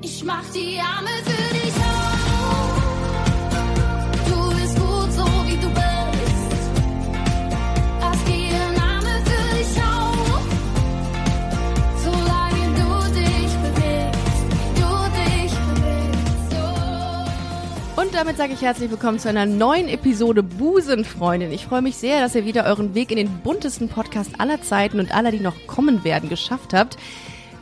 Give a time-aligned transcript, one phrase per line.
[0.00, 2.82] Ich mach die Arme für dich auf.
[4.28, 6.70] Du bist gut so wie du bist.
[8.00, 10.46] Lass die Arme für dich auf.
[12.04, 14.40] Solange du dich bewegst,
[14.76, 14.88] du
[15.18, 16.54] dich bewegst.
[17.96, 21.50] Und damit sage ich herzlich willkommen zu einer neuen Episode Busenfreundin.
[21.50, 25.00] Ich freue mich sehr, dass ihr wieder euren Weg in den buntesten Podcast aller Zeiten
[25.00, 26.96] und aller, die noch kommen werden, geschafft habt.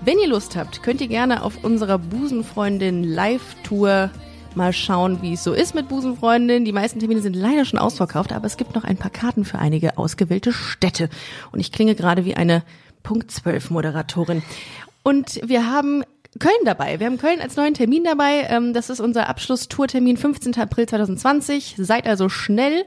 [0.04, 4.10] Wenn ihr Lust habt, könnt ihr gerne auf unserer Busenfreundin Live-Tour
[4.54, 6.64] mal schauen, wie es so ist mit Busenfreundin.
[6.64, 9.58] Die meisten Termine sind leider schon ausverkauft, aber es gibt noch ein paar Karten für
[9.58, 11.08] einige ausgewählte Städte.
[11.52, 12.62] Und ich klinge gerade wie eine
[13.02, 14.42] Punkt 12 Moderatorin.
[15.02, 16.04] Und wir haben
[16.38, 17.00] Köln dabei.
[17.00, 18.46] Wir haben Köln als neuen Termin dabei.
[18.48, 20.54] Ähm, Das ist unser Abschlusstourtermin 15.
[20.56, 21.76] April 2020.
[21.78, 22.84] Seid also schnell.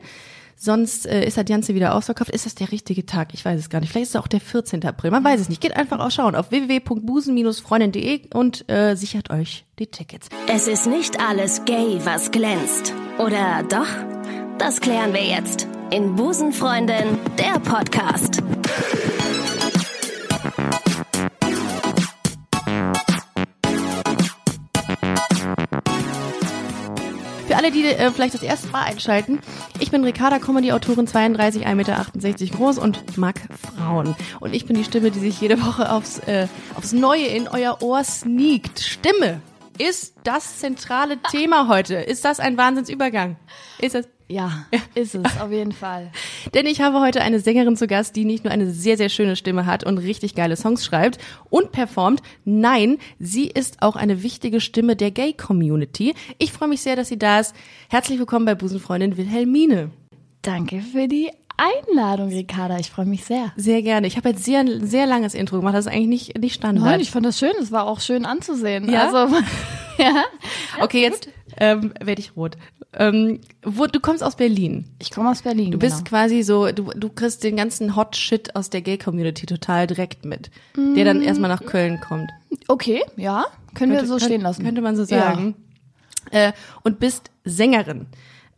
[0.62, 2.32] Sonst äh, ist das Ganze wieder ausverkauft.
[2.32, 3.34] Ist das der richtige Tag?
[3.34, 3.92] Ich weiß es gar nicht.
[3.92, 4.84] Vielleicht ist es auch der 14.
[4.84, 5.10] April.
[5.10, 5.62] Man weiß es nicht.
[5.62, 10.28] Geht einfach auch schauen auf www.busen-freundin.de und äh, sichert euch die Tickets.
[10.48, 12.94] Es ist nicht alles gay, was glänzt.
[13.20, 13.88] Oder doch?
[14.58, 18.44] Das klären wir jetzt in Busenfreundin, der Podcast.
[27.60, 29.40] Alle, die äh, vielleicht das erste Mal einschalten,
[29.82, 32.06] ich bin Ricarda, Comedy-Autorin, 32, 1,68 Meter
[32.56, 33.42] groß und mag
[33.76, 34.16] Frauen.
[34.40, 37.82] Und ich bin die Stimme, die sich jede Woche aufs, äh, aufs Neue in euer
[37.82, 38.80] Ohr sneakt.
[38.80, 39.42] Stimme
[39.78, 41.96] ist das zentrale Thema heute.
[41.96, 43.36] Ist das ein Wahnsinnsübergang?
[43.78, 44.08] Ist es?
[44.32, 46.12] Ja, ist es, auf jeden Fall.
[46.54, 49.36] Denn ich habe heute eine Sängerin zu Gast, die nicht nur eine sehr, sehr schöne
[49.36, 51.18] Stimme hat und richtig geile Songs schreibt
[51.50, 52.22] und performt.
[52.46, 56.14] Nein, sie ist auch eine wichtige Stimme der Gay-Community.
[56.38, 57.56] Ich freue mich sehr, dass sie da ist.
[57.90, 59.90] Herzlich willkommen bei Busenfreundin Wilhelmine.
[60.44, 62.78] Danke für die Einladung, Ricarda.
[62.78, 63.52] Ich freue mich sehr.
[63.56, 64.06] Sehr gerne.
[64.06, 65.74] Ich habe jetzt sehr, sehr langes Intro gemacht.
[65.74, 66.86] Das ist eigentlich nicht, nicht Standard.
[66.86, 67.52] Nein, ich fand das schön.
[67.60, 68.90] Es war auch schön anzusehen.
[68.90, 69.08] Ja?
[69.08, 69.36] Also,
[69.98, 70.24] ja.
[70.82, 72.58] okay, jetzt ähm, werde ich rot.
[72.94, 74.86] Ähm, wo, du kommst aus Berlin.
[75.00, 75.72] Ich komme aus Berlin.
[75.72, 76.10] Du bist genau.
[76.10, 80.50] quasi so, du, du kriegst den ganzen Hot Shit aus der Gay-Community total direkt mit,
[80.76, 82.32] der dann erstmal nach Köln kommt.
[82.68, 83.46] Okay, ja.
[83.76, 84.64] Können wir so Könnte- stehen lassen.
[84.66, 85.54] Könnte man so sagen.
[86.32, 86.52] Äh,
[86.84, 88.08] und bist Sängerin.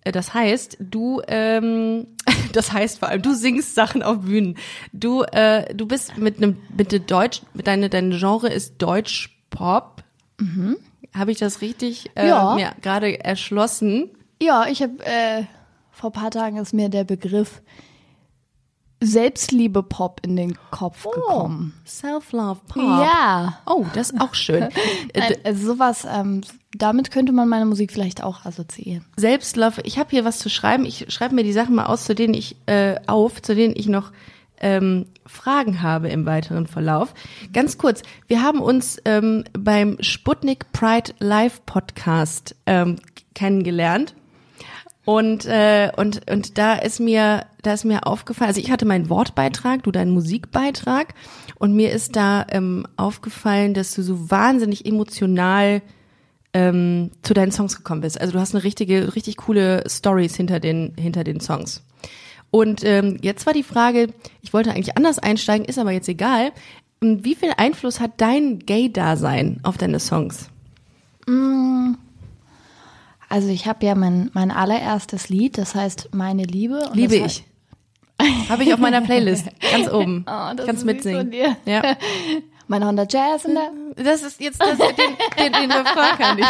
[0.05, 2.07] Äh, Das heißt, du, ähm,
[2.53, 4.57] das heißt vor allem, du singst Sachen auf Bühnen.
[4.94, 9.38] Du, äh, du bist mit einem, mit der Deutsch, mit deine, dein Genre ist Deutsch
[9.50, 10.03] Pop.
[11.13, 12.55] Habe ich das richtig äh, Ja.
[12.55, 14.09] mir gerade erschlossen?
[14.41, 15.44] Ja, ich habe äh,
[15.91, 17.62] vor ein paar Tagen ist mir der Begriff
[19.00, 21.74] Selbstliebe-Pop in den Kopf gekommen.
[21.85, 22.78] Self-Love Pop.
[22.78, 23.59] Ja.
[23.68, 24.69] Oh, das ist auch schön.
[25.13, 26.41] Äh, Nein, also sowas, ähm,
[26.75, 29.06] damit könnte man meine Musik vielleicht auch assoziieren.
[29.18, 29.81] Selbstlove.
[29.84, 30.85] Ich habe hier was zu schreiben.
[30.85, 33.88] Ich schreibe mir die Sachen mal aus, zu denen ich äh, auf, zu denen ich
[33.88, 34.12] noch
[34.62, 37.13] ähm, Fragen habe im weiteren Verlauf.
[37.52, 42.97] Ganz kurz, wir haben uns ähm, beim Sputnik Pride Live Podcast ähm,
[43.35, 44.16] kennengelernt.
[45.03, 49.09] Und, äh, und, und da ist mir, da ist mir aufgefallen, also ich hatte meinen
[49.09, 51.16] Wortbeitrag, du deinen Musikbeitrag,
[51.56, 55.81] und mir ist da ähm, aufgefallen, dass du so wahnsinnig emotional
[56.53, 58.19] ähm, zu deinen Songs gekommen bist.
[58.19, 61.84] Also du hast eine richtige, richtig coole Stories hinter den, hinter den Songs.
[62.51, 64.07] Und ähm, jetzt war die Frage,
[64.41, 66.51] ich wollte eigentlich anders einsteigen, ist aber jetzt egal.
[67.01, 70.50] Ähm, Wie viel Einfluss hat dein Gay-Dasein auf deine Songs?
[73.31, 76.89] Also ich habe ja mein, mein allererstes Lied, das heißt Meine Liebe.
[76.89, 77.45] und Liebe ich.
[78.49, 80.25] Habe ich auf meiner Playlist, ganz oben.
[80.29, 81.33] Oh, das Kannst mitsingen.
[81.65, 81.95] Ja.
[82.67, 83.71] Mein Honda Jazz in der.
[83.95, 84.95] Das ist jetzt das, den,
[85.39, 86.45] den, den Refrain kann ich.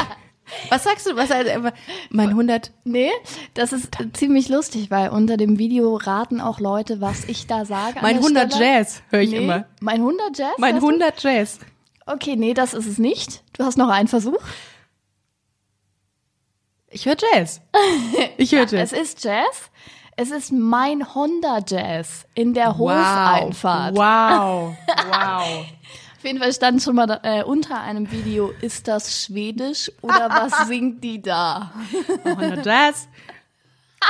[0.69, 1.15] Was sagst du?
[1.15, 1.69] Was, also,
[2.09, 2.71] mein 100?
[2.83, 3.11] Nee,
[3.53, 7.99] das ist ziemlich lustig, weil unter dem Video raten auch Leute, was ich da sage.
[8.01, 8.65] Mein der 100 Stelle.
[8.65, 9.65] Jazz, höre ich nee, immer.
[9.79, 10.51] Mein 100 Jazz?
[10.57, 10.87] Mein sagst du?
[10.89, 11.59] 100 Jazz.
[12.05, 13.43] Okay, nee, das ist es nicht.
[13.53, 14.41] Du hast noch einen Versuch.
[16.91, 17.61] Ich höre Jazz.
[18.37, 18.91] Ich höre Jazz.
[18.91, 19.69] Es ist Jazz.
[20.17, 23.95] Es ist mein Honda Jazz in der Hofeinfahrt.
[23.95, 24.75] Wow.
[25.09, 25.65] Wow.
[26.17, 30.67] Auf jeden Fall stand schon mal äh, unter einem Video, ist das Schwedisch oder was
[30.67, 31.71] singt die da?
[32.23, 33.07] 100 Jazz.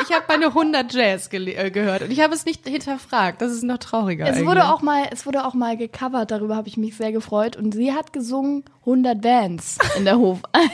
[0.03, 3.41] Ich habe meine 100 Jazz äh, gehört und ich habe es nicht hinterfragt.
[3.41, 4.25] Das ist noch trauriger.
[4.25, 4.47] Es eigentlich.
[4.47, 7.57] wurde auch mal, es wurde auch mal gecovert, darüber habe ich mich sehr gefreut.
[7.57, 10.71] Und sie hat gesungen 100 Vans in der Hofeinfahrt.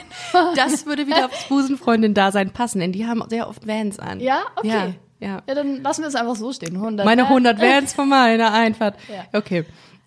[0.56, 4.20] Das würde wieder aufs Busenfreundin-Dasein passen, denn die haben sehr oft Vans an.
[4.20, 4.68] Ja, okay.
[4.68, 5.42] Ja, ja.
[5.48, 6.76] Ja, dann lassen wir es einfach so stehen.
[6.76, 7.30] 100 Meine Vans.
[7.30, 8.96] 100 Vans von meiner Einfahrt.
[9.08, 9.24] Ja.
[9.32, 9.64] Okay.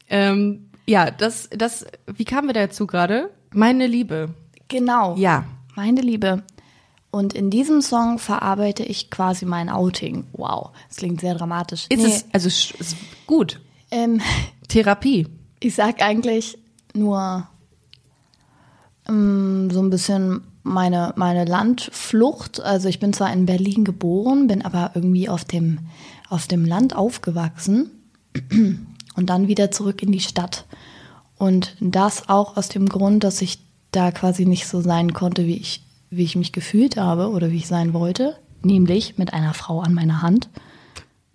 [0.10, 3.32] Ähm, ja, das, das, wie kamen wir dazu gerade?
[3.52, 4.30] Meine Liebe.
[4.68, 5.16] Genau.
[5.18, 5.46] Ja.
[5.76, 6.44] Meine Liebe.
[7.12, 10.26] Und in diesem Song verarbeite ich quasi mein Outing.
[10.32, 11.86] Wow, das klingt sehr dramatisch.
[11.90, 12.96] Ist Nee, es, also, ist
[13.28, 13.60] gut.
[13.92, 14.22] ähm,
[14.70, 15.28] Therapie.
[15.60, 16.58] ich sag eigentlich
[16.94, 17.48] nur,
[19.10, 22.62] ähm, so ein bisschen meine, meine Landflucht.
[22.62, 25.80] Also ich bin zwar in Berlin geboren, bin aber irgendwie auf dem,
[26.30, 27.92] auf dem Land aufgewachsen
[29.16, 30.66] und dann wieder zurück in die Stadt.
[31.38, 33.60] Und das auch aus dem Grund, dass ich
[33.92, 37.58] da quasi nicht so sein konnte, wie ich, wie ich mich gefühlt habe oder wie
[37.58, 38.36] ich sein wollte.
[38.62, 40.50] Nämlich mit einer Frau an meiner Hand.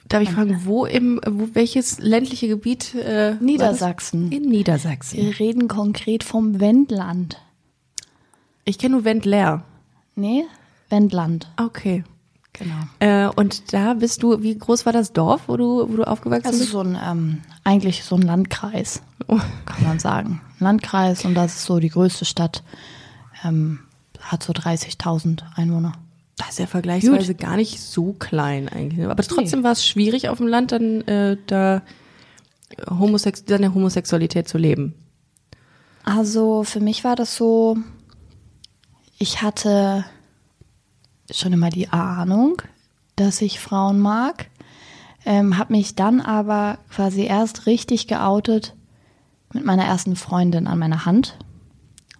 [0.08, 2.94] Darf ich fragen, wo im, wo, welches ländliche Gebiet?
[2.94, 4.30] Äh, Niedersachsen.
[4.30, 5.18] In Niedersachsen.
[5.18, 7.38] Wir reden konkret vom Wendland.
[8.64, 9.64] Ich kenne nur Wendler.
[10.14, 10.44] Nee,
[10.90, 11.48] Wendland.
[11.56, 12.04] Okay.
[12.52, 12.74] Genau.
[13.00, 16.44] Äh, und da bist du, wie groß war das Dorf, wo du, wo du aufgewachsen
[16.44, 16.70] Das ist bist?
[16.72, 19.40] so ein, ähm, eigentlich so ein Landkreis, Oh.
[19.66, 20.40] kann man sagen.
[20.60, 22.62] Landkreis und das ist so die größte Stadt.
[23.44, 23.80] Ähm,
[24.26, 25.92] hat so 30.000 Einwohner.
[26.36, 28.98] Das ist ja vergleichsweise gar nicht so klein eigentlich.
[28.98, 29.10] ne?
[29.10, 31.82] Aber trotzdem war es schwierig auf dem Land dann äh, da
[32.90, 34.94] Homosex deine Homosexualität zu leben.
[36.04, 37.76] Also für mich war das so,
[39.18, 40.04] ich hatte
[41.30, 42.62] schon immer die Ahnung,
[43.16, 44.48] dass ich Frauen mag,
[45.24, 48.74] ähm, habe mich dann aber quasi erst richtig geoutet
[49.52, 51.36] mit meiner ersten Freundin an meiner Hand,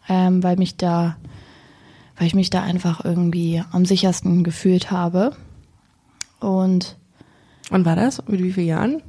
[0.08, 1.16] ähm, weil mich da,
[2.16, 5.36] weil ich mich da einfach irgendwie am sichersten gefühlt habe.
[6.40, 6.96] Und
[7.70, 8.26] Wann war das?
[8.26, 9.02] Mit wie vielen Jahren?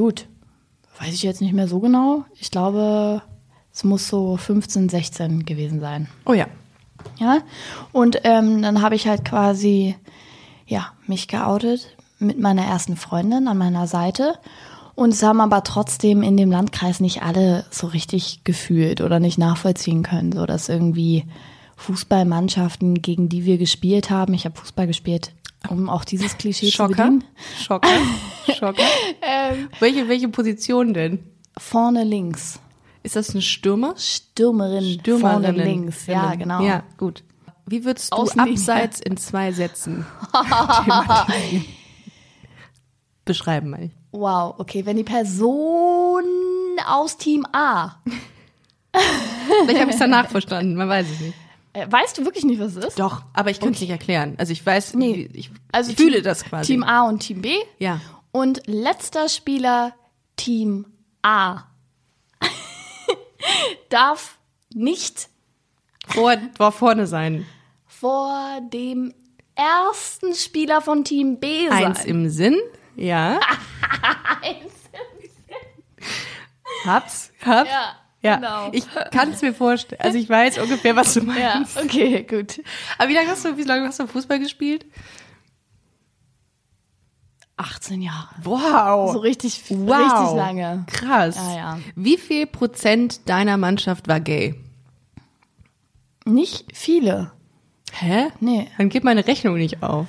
[0.00, 0.28] Gut,
[0.98, 2.24] weiß ich jetzt nicht mehr so genau.
[2.38, 3.20] Ich glaube,
[3.70, 6.08] es muss so 15, 16 gewesen sein.
[6.24, 6.46] Oh ja.
[7.18, 7.42] Ja,
[7.92, 9.96] und ähm, dann habe ich halt quasi,
[10.66, 14.38] ja, mich geoutet mit meiner ersten Freundin an meiner Seite.
[15.00, 19.38] Und es haben aber trotzdem in dem Landkreis nicht alle so richtig gefühlt oder nicht
[19.38, 21.24] nachvollziehen können, so dass irgendwie
[21.78, 25.32] Fußballmannschaften, gegen die wir gespielt haben, ich habe Fußball gespielt,
[25.70, 26.96] um auch dieses Klischee zu Schocker?
[26.96, 27.24] bedienen.
[27.62, 27.88] Schocker?
[28.52, 28.82] Schocker?
[29.78, 31.20] welche, welche Position denn?
[31.56, 32.60] Vorne links.
[33.02, 33.94] Ist das ein Stürmer?
[33.96, 35.42] Stürmerin, Stürmerin.
[35.42, 36.06] vorne links.
[36.08, 36.60] Ja, genau.
[36.60, 37.24] Ja, gut.
[37.64, 38.52] Wie würdest du Außenlinie.
[38.52, 40.04] abseits in zwei Sätzen
[43.24, 43.90] beschreiben mal?
[44.12, 46.24] Wow, okay, wenn die Person
[46.86, 47.96] aus Team A.
[49.64, 51.34] Vielleicht habe ich es danach verstanden, man weiß es nicht.
[51.72, 52.98] Äh, weißt du wirklich nicht, was es ist?
[52.98, 54.34] Doch, aber ich könnte es nicht erklären.
[54.38, 55.30] Also ich weiß, Nee.
[55.32, 56.72] ich Also fühle Team- das quasi.
[56.72, 57.54] Team A und Team B.
[57.78, 58.00] Ja.
[58.32, 59.92] Und letzter Spieler
[60.36, 60.86] Team
[61.22, 61.64] A
[63.88, 64.38] darf
[64.74, 65.28] nicht
[66.08, 67.46] Vor, vor vorne sein.
[67.86, 69.14] vor dem
[69.54, 71.86] ersten Spieler von Team B sein.
[71.86, 72.56] Eins im Sinn,
[72.96, 73.40] ja.
[76.84, 77.70] Hab's, hab's.
[77.70, 78.68] Ja, Ja, genau.
[78.72, 80.00] ich kann es mir vorstellen.
[80.00, 81.76] Also ich weiß ungefähr, was du ja, meinst.
[81.76, 82.60] okay, gut.
[82.98, 84.86] Aber wie lange hast du, wie lange hast du Fußball gespielt?
[87.56, 88.28] 18 Jahre.
[88.42, 89.12] Wow.
[89.12, 89.98] So richtig, wow.
[89.98, 90.84] richtig lange.
[90.86, 91.36] Krass.
[91.36, 91.78] Ja, ja.
[91.94, 94.54] Wie viel Prozent deiner Mannschaft war gay?
[96.24, 97.32] Nicht viele.
[97.92, 98.28] Hä?
[98.40, 98.68] Nee.
[98.78, 100.06] Dann geht meine Rechnung nicht auf.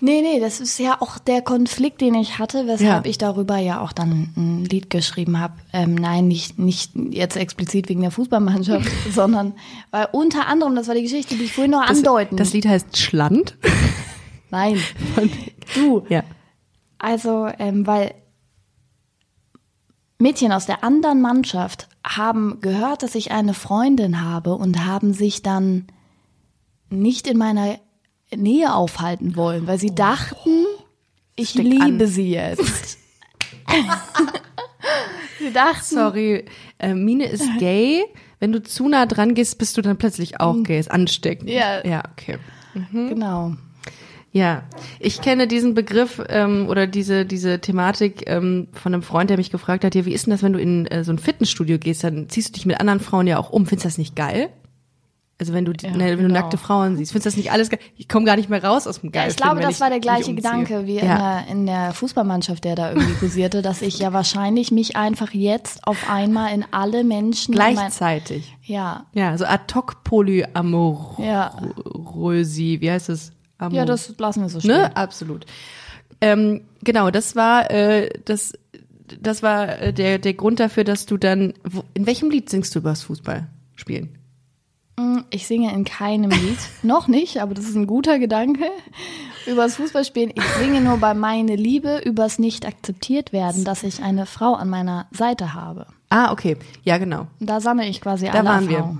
[0.00, 3.10] Nee, nee, das ist ja auch der Konflikt, den ich hatte, weshalb Ja.
[3.10, 5.54] ich darüber ja auch dann ein Lied geschrieben habe.
[5.72, 9.54] Ähm, nein, nicht, nicht jetzt explizit wegen der Fußballmannschaft, sondern
[9.90, 12.36] weil unter anderem, das war die Geschichte, die ich vorhin noch Das, andeuten.
[12.36, 13.56] das Lied heißt Schland.
[14.50, 14.78] nein,
[15.74, 16.04] du.
[16.10, 16.22] ja.
[16.98, 18.14] Also, ähm, weil
[20.18, 25.42] Mädchen aus der anderen Mannschaft haben gehört, dass ich eine Freundin habe und haben sich
[25.42, 25.86] dann
[26.88, 27.78] nicht in meiner
[28.34, 30.64] Nähe aufhalten wollen, weil sie dachten,
[31.36, 32.06] ich Steck liebe an.
[32.06, 32.98] sie jetzt.
[35.38, 36.44] sie dachten, Sorry,
[36.78, 38.04] äh, Mine ist gay.
[38.38, 40.78] Wenn du zu nah dran gehst, bist du dann plötzlich auch gay.
[40.78, 41.48] Ist ansteckend.
[41.48, 41.84] Ja.
[41.86, 42.38] Ja, okay.
[42.92, 43.54] genau.
[44.32, 44.64] Ja,
[45.00, 49.50] ich kenne diesen Begriff ähm, oder diese diese Thematik ähm, von einem Freund, der mich
[49.50, 52.04] gefragt hat, ja, wie ist denn das, wenn du in äh, so ein Fitnessstudio gehst,
[52.04, 53.64] dann ziehst du dich mit anderen Frauen ja auch um.
[53.64, 54.50] Findest du das nicht geil?
[55.38, 56.40] Also wenn du die, Ja, ne, wenn du genau.
[56.40, 57.78] nackte Frauen siehst, findest du das nicht alles geil?
[57.96, 59.24] Ich komme gar nicht mehr raus aus dem geil.
[59.24, 60.34] Ja, ich glaube, das war der gleiche.
[60.34, 61.42] Gedanke wie in, ja.
[61.44, 65.86] der, in der Fußballmannschaft, der da irgendwie kursierte, dass ich ja wahrscheinlich mich einfach jetzt
[65.86, 68.56] auf einmal in alle Menschen in mein- Gleichzeitig.
[68.62, 71.24] ja, Ja, so ad hoc polyamorösi,
[72.74, 72.80] Ja.
[72.80, 73.32] wie heißt es?
[73.58, 74.72] Amor ja, das lassen wir so stehen.
[74.72, 74.96] Ne?
[74.96, 75.46] Absolut.
[76.20, 78.52] Ähm, genau, das war äh, das
[79.20, 82.74] das war äh, der der Grund dafür, dass du dann wo, in welchem Lied singst
[82.74, 84.18] du übers Fußball spielen?
[85.30, 86.58] Ich singe in keinem Lied.
[86.82, 88.64] Noch nicht, aber das ist ein guter Gedanke.
[89.46, 90.32] Übers Fußballspielen.
[90.34, 94.68] Ich singe nur bei meine Liebe, übers nicht akzeptiert werden, dass ich eine Frau an
[94.68, 95.86] meiner Seite habe.
[96.08, 96.56] Ah, okay.
[96.82, 97.26] Ja, genau.
[97.38, 98.98] Da sammle ich quasi Da alle waren wir.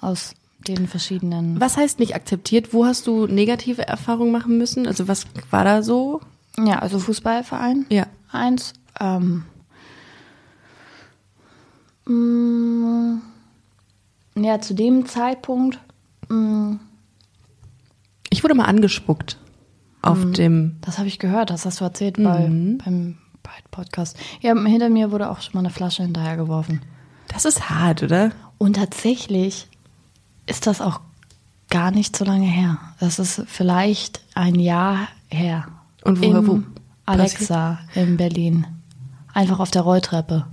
[0.00, 0.34] Aus
[0.66, 1.60] den verschiedenen.
[1.60, 2.74] Was heißt nicht akzeptiert?
[2.74, 4.86] Wo hast du negative Erfahrungen machen müssen?
[4.86, 6.20] Also was war da so?
[6.58, 7.86] Ja, also Fußballverein.
[7.88, 8.06] Ja.
[8.32, 8.72] Eins.
[9.00, 9.44] Ähm,
[12.06, 13.20] mm,
[14.36, 15.78] ja, zu dem Zeitpunkt,
[16.28, 16.78] mh,
[18.30, 19.38] Ich wurde mal angespuckt
[20.02, 20.32] auf Mhm.
[20.34, 20.76] dem.
[20.82, 22.22] das habe ich gehört, das hast du erzählt bei,
[22.84, 24.16] beim, bei Podcast.
[24.40, 26.82] Ja, hinter mir wurde auch schon mal eine Flasche hinterhergeworfen.
[27.28, 28.32] Das ist hart, oder?
[28.58, 29.68] Und tatsächlich
[30.46, 31.00] ist das auch
[31.70, 32.78] gar nicht so lange her.
[33.00, 35.66] Das ist vielleicht ein Jahr her.
[36.04, 36.62] Und wo- Im wo
[37.06, 38.66] Alexa in Berlin.
[39.34, 40.46] Einfach auf der Rolltreppe.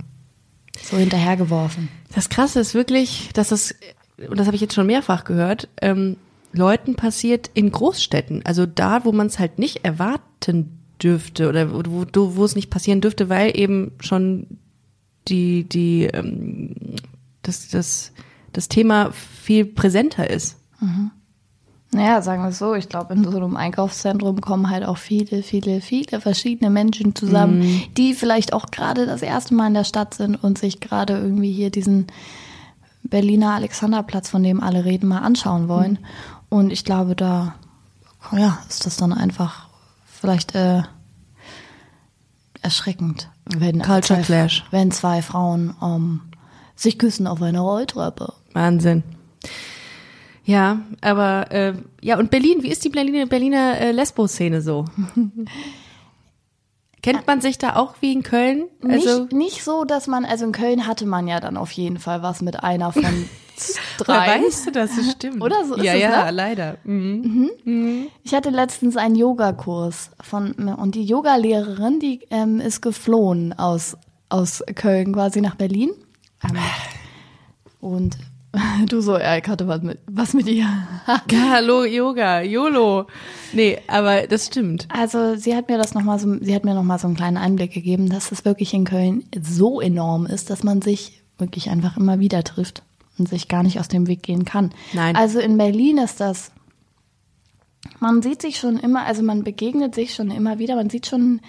[0.82, 1.88] So hinterhergeworfen.
[2.14, 3.74] Das Krasse ist wirklich, dass das,
[4.18, 6.16] und das habe ich jetzt schon mehrfach gehört, ähm,
[6.52, 8.44] Leuten passiert in Großstädten.
[8.44, 11.82] Also da, wo man es halt nicht erwarten dürfte oder wo,
[12.14, 14.46] wo, wo es nicht passieren dürfte, weil eben schon
[15.28, 16.74] die, die, ähm,
[17.42, 18.12] das, das,
[18.52, 20.56] das Thema viel präsenter ist.
[21.94, 25.42] Naja, sagen wir es so, ich glaube, in so einem Einkaufszentrum kommen halt auch viele,
[25.42, 30.14] viele, viele verschiedene Menschen zusammen, die vielleicht auch gerade das erste Mal in der Stadt
[30.14, 32.08] sind und sich gerade irgendwie hier diesen
[33.04, 35.98] Berliner Alexanderplatz, von dem alle reden, mal anschauen wollen.
[36.48, 37.54] Und ich glaube, da
[38.32, 39.68] ja, ist das dann einfach
[40.06, 40.82] vielleicht äh,
[42.62, 44.64] erschreckend, wenn, Culture zwei, Clash.
[44.70, 46.22] wenn zwei Frauen ähm,
[46.74, 48.32] sich küssen auf einer Rolltreppe.
[48.52, 49.02] Wahnsinn.
[50.44, 54.84] Ja, aber äh, ja, und Berlin, wie ist die Berliner, Berliner äh, Lesbo-Szene so?
[57.02, 58.64] Kennt man sich da auch wie in Köln?
[58.82, 61.98] Also, nicht, nicht so, dass man, also in Köln hatte man ja dann auf jeden
[61.98, 63.04] Fall was mit einer von
[63.98, 64.42] drei.
[64.42, 64.96] weißt du das?
[64.96, 65.42] Das stimmt.
[65.42, 66.30] Oder so ist ja, es, ja, ne?
[66.30, 66.78] leider.
[66.84, 68.08] Mhm.
[68.22, 73.98] Ich hatte letztens einen Yogakurs von, und die Yogalehrerin, die ähm, ist geflohen aus,
[74.30, 75.90] aus Köln quasi nach Berlin.
[76.42, 76.56] Ähm,
[77.80, 78.16] und
[78.88, 80.66] du so, ja, ich hatte was mit, was mit ihr.
[81.50, 83.06] Hallo, Yoga, YOLO.
[83.52, 84.88] Nee, aber das stimmt.
[84.90, 87.16] Also sie hat mir das noch mal so, sie hat mir noch mal so einen
[87.16, 91.70] kleinen Einblick gegeben, dass es wirklich in Köln so enorm ist, dass man sich wirklich
[91.70, 92.82] einfach immer wieder trifft
[93.18, 94.72] und sich gar nicht aus dem Weg gehen kann.
[94.92, 95.16] Nein.
[95.16, 96.52] Also in Berlin ist das,
[98.00, 101.40] man sieht sich schon immer, also man begegnet sich schon immer wieder, man sieht schon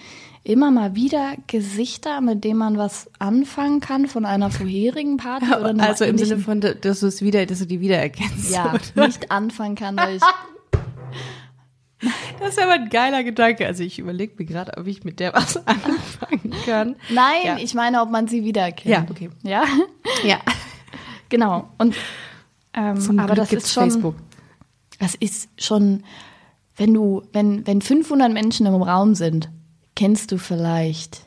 [0.46, 5.66] immer mal wieder Gesichter, mit denen man was anfangen kann von einer vorherigen Party oder
[5.70, 8.52] einem Also im Sinne von, dass du es wieder, dass du die wiedererkennst.
[8.52, 9.08] ja, oder?
[9.08, 10.22] nicht anfangen kann, weil ich
[12.40, 13.66] Das ist aber ein geiler Gedanke.
[13.66, 16.96] Also ich überlege mir gerade, ob ich mit der was anfangen kann.
[17.10, 17.58] Nein, Ja.
[17.58, 18.92] ich meine, ob man sie wiedererkennt.
[18.94, 19.30] Ja, okay.
[19.44, 19.64] Ja,
[20.24, 20.40] Ja.
[21.30, 21.70] genau.
[21.80, 21.96] Und
[22.74, 24.16] ähm, Zum aber Glück das gibt's ist schon, Facebook.
[25.00, 26.04] das ist schon,
[26.76, 29.50] wenn du, wenn wenn 500 Menschen im Raum sind,
[29.96, 31.26] kennst du vielleicht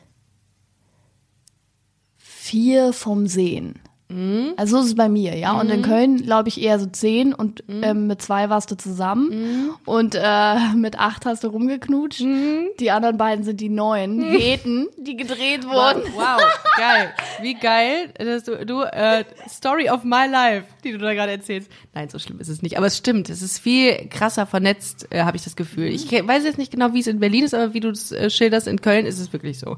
[2.17, 3.79] vier vom Sehen.
[4.11, 4.53] Mhm.
[4.57, 5.51] Also so ist es bei mir, ja.
[5.59, 7.83] Und in Köln glaube ich eher so zehn und Mhm.
[7.83, 12.21] ähm, mit zwei warst du zusammen und äh, mit acht hast du rumgeknutscht.
[12.21, 12.69] Mhm.
[12.79, 16.01] Die anderen beiden sind die neuen Heten, die gedreht wurden.
[16.15, 16.41] Wow,
[16.77, 17.13] geil.
[17.41, 21.69] Wie geil, dass du, du äh, Story of my life, die du da gerade erzählst.
[21.93, 22.77] Nein, so schlimm ist es nicht.
[22.77, 25.87] Aber es stimmt, es ist viel krasser vernetzt, äh, habe ich das Gefühl.
[25.87, 28.29] Ich weiß jetzt nicht genau, wie es in Berlin ist, aber wie du es äh,
[28.31, 29.77] schilderst, in Köln ist es wirklich so.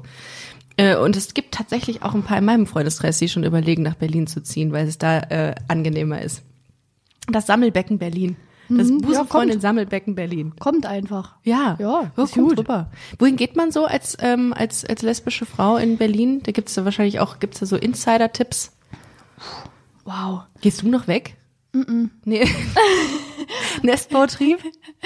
[0.76, 3.94] Äh, und es gibt tatsächlich auch ein paar in meinem Freundeskreis, die schon überlegen, nach
[3.96, 6.42] Berlin zu ziehen, weil es da äh, angenehmer ist.
[7.30, 8.36] Das Sammelbecken Berlin.
[8.68, 9.62] Das Mhm, ja, Busenfreundin kommt.
[9.62, 10.54] Sammelbecken Berlin.
[10.58, 11.34] Kommt einfach.
[11.44, 12.58] Ja, Ja, oh, ist gut.
[12.58, 12.90] rüber.
[13.18, 16.40] Wohin geht man so als, ähm, als, als lesbische Frau in Berlin?
[16.42, 18.72] Da gibt's da wahrscheinlich auch, gibt's da so Insider-Tipps?
[20.04, 20.42] Wow.
[20.60, 21.36] Gehst du noch weg?
[22.24, 22.46] Nee.
[23.82, 24.58] Nestbautrieb?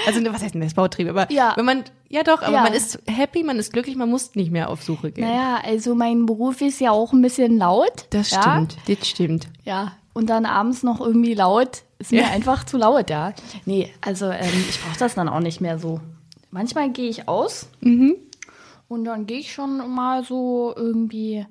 [0.06, 1.08] Also, ne, was heißt Nestbautrieb?
[1.08, 1.52] Aber Ja.
[1.56, 2.62] wenn man, ja doch, aber Ja.
[2.62, 5.25] man ist happy, man ist glücklich, man muss nicht mehr auf Suche gehen.
[5.28, 8.06] Naja, also mein Beruf ist ja auch ein bisschen laut.
[8.11, 8.42] Das ja?
[8.42, 9.49] stimmt, das stimmt.
[9.64, 9.92] Ja.
[10.12, 11.82] Und dann abends noch irgendwie laut.
[11.99, 13.32] Ist mir einfach zu laut, ja.
[13.64, 16.00] Nee, also ähm, ich brauche das dann auch nicht mehr so.
[16.50, 18.16] Manchmal gehe ich aus Mhm.
[18.88, 21.46] und dann gehe ich schon mal so irgendwie,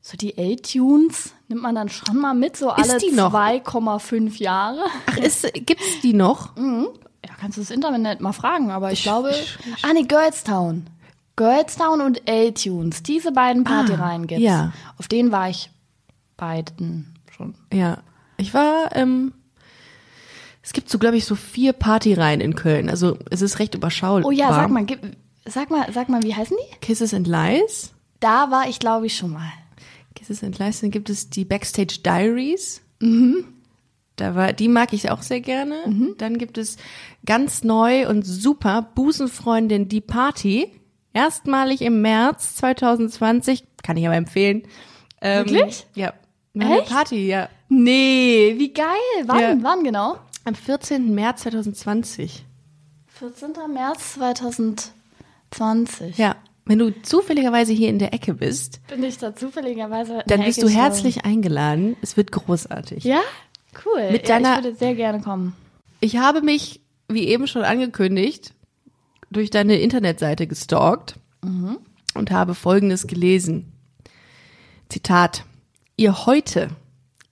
[0.00, 3.34] so die L-Tunes nimmt man dann schon mal mit, so alle die noch?
[3.34, 4.84] 2,5 Jahre.
[5.06, 6.56] Ach, ist, gibt's die noch?
[6.56, 9.34] Ja, kannst du das Internet mal fragen, aber ich glaube.
[9.82, 10.86] Ah, nee, Girlstown.
[11.36, 13.02] Girlstown und L-Tunes.
[13.02, 14.44] Diese beiden Partyreihen gibt's.
[14.44, 14.72] ja.
[14.98, 15.70] Auf denen war ich
[16.36, 17.54] beiden schon.
[17.72, 17.98] Ja.
[18.36, 19.32] Ich war, ähm,
[20.62, 22.88] es gibt so, glaube ich, so vier Partyreihen in Köln.
[22.88, 24.24] Also, es ist recht überschaubar.
[24.24, 25.00] Oh ja, sag mal, gib,
[25.44, 26.76] sag mal, sag mal, wie heißen die?
[26.78, 27.92] Kisses and Lies.
[28.20, 29.50] Da war ich, glaube ich, schon mal.
[30.28, 32.82] Lies, dann gibt es die Backstage Diaries.
[33.00, 33.44] Mhm.
[34.16, 35.76] Da war, die mag ich auch sehr gerne.
[36.18, 36.76] Dann gibt es
[37.24, 40.70] ganz neu und super Busenfreundin Die Party.
[41.14, 44.62] Erstmalig im März 2020, kann ich aber empfehlen.
[45.22, 45.86] Ähm, Wirklich?
[45.94, 46.12] Ja.
[46.54, 46.90] Echt?
[46.90, 47.48] Party, ja.
[47.68, 48.86] Nee, wie geil.
[49.24, 49.56] Wann, Ja.
[49.62, 50.18] wann genau?
[50.44, 51.14] Am 14.
[51.14, 52.44] März 2020.
[53.08, 53.52] 14.
[53.72, 56.18] März 2020.
[56.18, 56.36] Ja.
[56.70, 60.22] Wenn du zufälligerweise hier in der Ecke bist, Bin ich da zufälligerweise.
[60.28, 61.96] dann bist du ich herzlich eingeladen.
[62.00, 63.02] Es wird großartig.
[63.02, 63.20] Ja?
[63.84, 64.12] Cool.
[64.12, 65.54] Mit ja, deiner- ich würde sehr gerne kommen.
[65.98, 68.54] Ich habe mich, wie eben schon angekündigt,
[69.32, 71.16] durch deine Internetseite gestalkt
[72.14, 73.72] und habe Folgendes gelesen.
[74.88, 75.44] Zitat.
[75.96, 76.68] Ihr heute,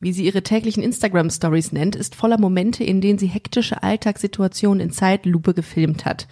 [0.00, 4.90] wie sie ihre täglichen Instagram-Stories nennt, ist voller Momente, in denen sie hektische Alltagssituationen in
[4.92, 6.26] Zeitlupe gefilmt hat.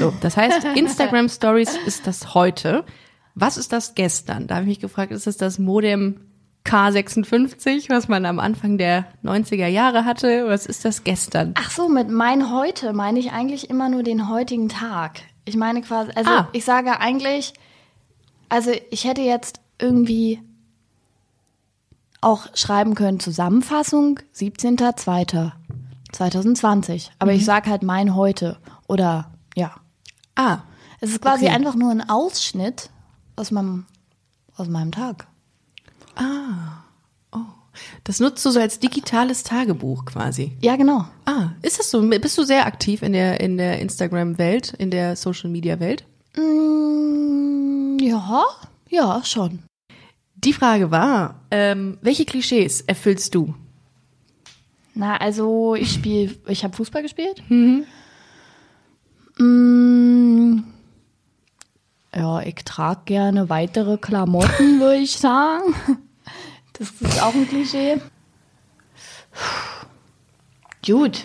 [0.00, 2.84] So, das heißt, Instagram-Stories ist das heute.
[3.34, 4.46] Was ist das gestern?
[4.46, 6.20] Da habe ich mich gefragt, ist es das Modem
[6.64, 10.48] K56, was man am Anfang der 90er Jahre hatte?
[10.48, 11.54] Was ist das gestern?
[11.56, 15.20] Ach so, mit mein heute meine ich eigentlich immer nur den heutigen Tag.
[15.44, 16.48] Ich meine quasi, also Ah.
[16.52, 17.52] ich sage eigentlich,
[18.48, 20.40] also ich hätte jetzt irgendwie
[22.20, 27.10] auch schreiben können, Zusammenfassung 17.02.2020.
[27.18, 28.56] Aber ich sage halt mein heute
[28.88, 29.30] oder.
[30.36, 30.60] Ah,
[31.00, 31.54] Es ist quasi Okay.
[31.54, 32.90] einfach nur ein Ausschnitt
[33.36, 33.84] aus meinem,
[34.56, 35.26] aus meinem Tag.
[38.04, 40.56] das nutzt du so als digitales Tagebuch quasi.
[40.62, 41.04] Ja, genau.
[41.26, 42.00] Ah, ist das so?
[42.08, 46.04] Bist du sehr aktiv in der, in der Instagram-Welt, in der Social-Media-Welt?
[46.36, 48.44] Mm, ja,
[48.88, 49.62] ja, schon.
[50.36, 53.54] Die Frage war, ähm, welche Klischees erfüllst du?
[54.94, 57.42] Na, also ich spiele, ich habe Fußball gespielt.
[59.38, 60.58] Mm,
[62.14, 65.74] ja, ich trage gerne weitere Klamotten, würde ich sagen.
[66.74, 68.00] Das ist auch ein Klischee.
[70.84, 71.24] Gut.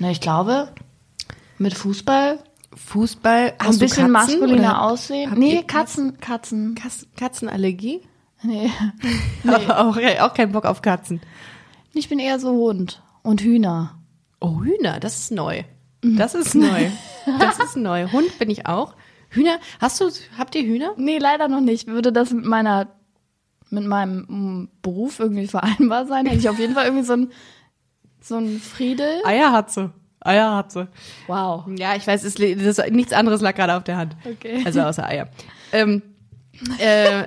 [0.00, 0.68] Na, ich glaube,
[1.58, 2.38] mit Fußball
[2.74, 5.32] Fußball, ein hast du bisschen Katzen, maskuliner aussehen.
[5.36, 6.74] Nee, Katzen, Katzen.
[6.76, 8.00] Kas- Katzenallergie?
[8.42, 8.70] Nee.
[9.46, 11.20] Aber auch, auch keinen Bock auf Katzen.
[11.92, 13.98] Ich bin eher so Hund und Hühner.
[14.40, 15.64] Oh, Hühner, das ist neu.
[16.02, 16.90] Das ist neu.
[17.38, 18.10] Das ist neu.
[18.10, 18.94] Hund bin ich auch.
[19.30, 20.94] Hühner, hast du, habt ihr Hühner?
[20.96, 21.86] Nee, leider noch nicht.
[21.86, 22.88] Würde das mit meiner,
[23.70, 26.26] mit meinem mm, Beruf irgendwie vereinbar sein?
[26.26, 27.32] Hätte ich auf jeden Fall irgendwie so ein,
[28.20, 29.20] so ein Friedel.
[29.24, 29.92] Eier hat sie.
[30.20, 30.88] Eier hat sie.
[31.26, 31.66] Wow.
[31.78, 34.16] Ja, ich weiß, es, das, nichts anderes lag gerade auf der Hand.
[34.24, 34.62] Okay.
[34.64, 35.28] Also außer Eier.
[35.72, 36.02] Ähm,
[36.78, 37.24] äh,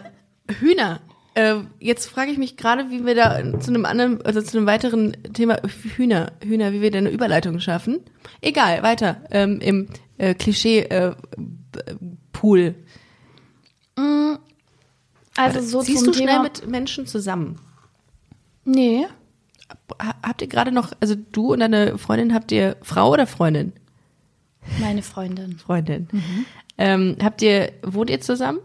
[0.60, 1.00] Hühner.
[1.36, 4.68] Äh, jetzt frage ich mich gerade, wie wir da zu einem anderen, also zu einem
[4.68, 5.60] weiteren Thema
[5.96, 8.02] Hühner, Hühner, wie wir da eine Überleitung schaffen.
[8.42, 9.24] Egal, weiter.
[9.32, 12.76] Ähm, Im äh, Klischee-Pool.
[15.36, 16.44] Also so Ziehst zum du schnell Thema.
[16.44, 17.60] mit Menschen zusammen?
[18.66, 19.06] nee.
[20.02, 23.74] Ha- Habt ihr gerade noch, also du und deine Freundin, habt ihr Frau oder Freundin?
[24.80, 25.58] Meine Freundin.
[25.58, 26.08] Freundin.
[26.78, 28.60] Ähm, habt ihr, wohnt ihr zusammen?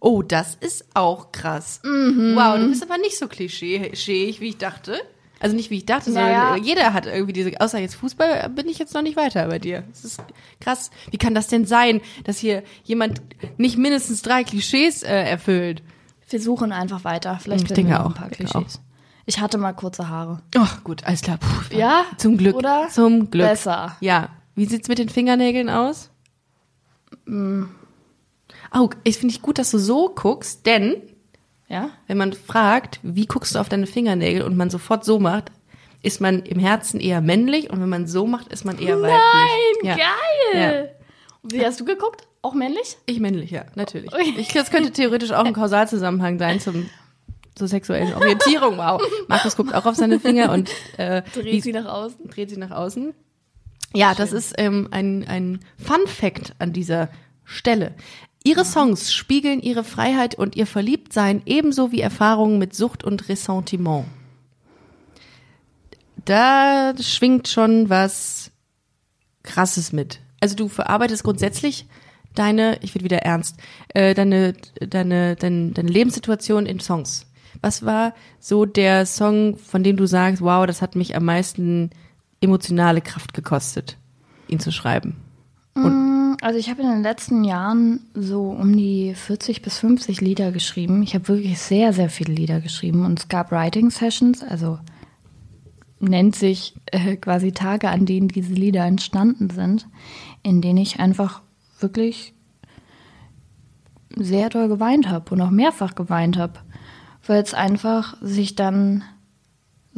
[0.00, 1.80] Oh, das ist auch krass.
[1.82, 4.98] Wow, du bist aber nicht so klischeeig, wie ich dachte.
[5.38, 6.46] Also nicht wie ich dachte, Naja.
[6.48, 9.58] sondern jeder hat irgendwie diese, außer jetzt Fußball, bin ich jetzt noch nicht weiter bei
[9.58, 9.84] dir.
[9.90, 10.20] Das ist
[10.60, 10.90] krass.
[11.10, 13.20] Wie kann das denn sein, dass hier jemand
[13.58, 15.82] nicht mindestens drei Klischees äh, erfüllt?
[16.30, 17.38] Wir suchen einfach weiter.
[17.42, 18.80] Vielleicht Ich denke wir noch auch, ein paar Klischees.
[19.26, 20.40] Ich hatte mal kurze Haare.
[20.56, 21.36] Ach gut, alles klar.
[21.38, 22.04] Puh, Ja?
[22.16, 22.56] Zum Glück.
[22.56, 22.88] Oder?
[22.90, 23.46] Zum Glück.
[23.46, 23.96] Besser.
[24.00, 24.30] Ja.
[24.54, 26.10] Wie sieht's mit den Fingernägeln aus?
[28.74, 30.96] Oh, ich finde ich gut, dass du so guckst, denn
[31.68, 31.90] Ja?
[32.06, 35.50] wenn man fragt, wie guckst du auf deine Fingernägel und man sofort so macht,
[36.02, 39.18] ist man im Herzen eher männlich und wenn man so macht, ist man eher weiblich.
[39.82, 40.06] Nein, ja.
[40.52, 40.92] geil!
[41.42, 42.26] Wie hast du geguckt?
[42.42, 42.96] Auch männlich?
[43.06, 44.10] Ich männlich, ja, natürlich.
[44.36, 46.88] Ich, das könnte theoretisch auch ein Kausalzusammenhang sein zum
[47.56, 48.76] zur sexuellen Orientierung.
[48.76, 49.00] Wow.
[49.28, 52.28] Markus guckt auch auf seine Finger und äh, wie- Dreht sie nach außen.
[52.28, 53.14] dreht sie nach außen.
[53.94, 57.08] Ja, das ist ähm, ein, ein Fun Fact an dieser
[57.44, 57.94] Stelle.
[58.46, 64.04] Ihre Songs spiegeln ihre Freiheit und ihr Verliebtsein ebenso wie Erfahrungen mit Sucht und Ressentiment.
[66.24, 68.52] Da schwingt schon was
[69.42, 70.20] Krasses mit.
[70.38, 71.86] Also du verarbeitest grundsätzlich
[72.36, 73.56] deine, ich werde wieder ernst,
[73.88, 77.26] äh, deine, deine, deine, deine Lebenssituation in Songs.
[77.62, 81.90] Was war so der Song, von dem du sagst, wow, das hat mich am meisten
[82.40, 83.96] emotionale Kraft gekostet,
[84.46, 85.16] ihn zu schreiben?
[86.42, 91.02] Also ich habe in den letzten Jahren so um die 40 bis 50 Lieder geschrieben.
[91.02, 94.78] Ich habe wirklich sehr, sehr viele Lieder geschrieben und es gab Writing Sessions, also
[95.98, 99.88] nennt sich äh, quasi Tage, an denen diese Lieder entstanden sind,
[100.42, 101.42] in denen ich einfach
[101.80, 102.34] wirklich
[104.14, 106.60] sehr doll geweint habe und auch mehrfach geweint habe,
[107.26, 109.04] weil es einfach sich dann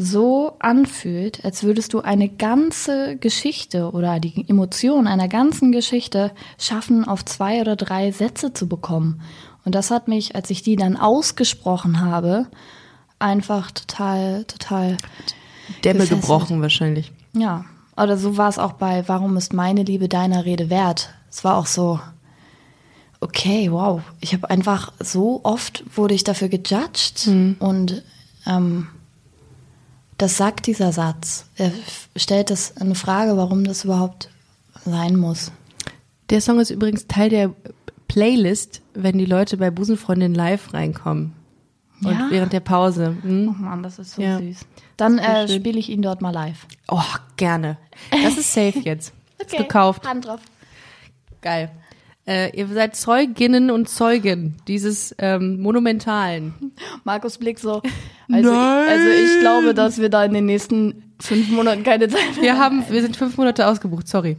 [0.00, 7.04] so anfühlt, als würdest du eine ganze Geschichte oder die Emotion einer ganzen Geschichte schaffen,
[7.04, 9.20] auf zwei oder drei Sätze zu bekommen.
[9.64, 12.46] Und das hat mich, als ich die dann ausgesprochen habe,
[13.18, 14.96] einfach total, total,
[15.82, 16.20] Dämme Gefesselt.
[16.22, 17.12] gebrochen wahrscheinlich.
[17.34, 17.64] ja.
[18.00, 21.10] Oder so war es auch bei Warum ist meine Liebe deiner Rede wert?
[21.28, 21.98] Es war auch so,
[23.18, 24.02] okay, wow.
[24.20, 27.26] Ich habe einfach so oft wurde ich dafür gejudged
[27.58, 28.04] und
[28.46, 28.86] ähm,
[30.18, 31.46] das sagt dieser Satz.
[31.56, 31.70] Er
[32.16, 34.28] stellt das eine Frage, warum das überhaupt
[34.84, 35.52] sein muss.
[36.30, 37.54] Der Song ist übrigens Teil der
[38.08, 41.34] Playlist, wenn die Leute bei Busenfreundin live reinkommen.
[42.02, 42.26] Und Ja?
[42.30, 43.16] während der Pause.
[43.22, 43.48] Hm?
[43.58, 44.38] Oh Mann, das ist so Ja.
[44.38, 44.58] süß.
[44.96, 46.66] Dann äh, spiele ich ihn dort mal live.
[46.88, 47.02] Oh,
[47.36, 47.76] gerne.
[48.10, 49.12] Das ist safe jetzt.
[49.38, 50.04] Ist gekauft.
[50.06, 50.40] Hand drauf.
[51.40, 51.70] Geil.
[52.28, 56.52] Äh, ihr seid Zeuginnen und Zeugen dieses ähm, monumentalen.
[57.04, 57.80] Markus Blick so.
[58.30, 62.42] Also, also ich glaube, dass wir da in den nächsten fünf Monaten keine Zeit mehr
[62.42, 64.36] Wir haben, wir sind fünf Monate ausgebucht, sorry.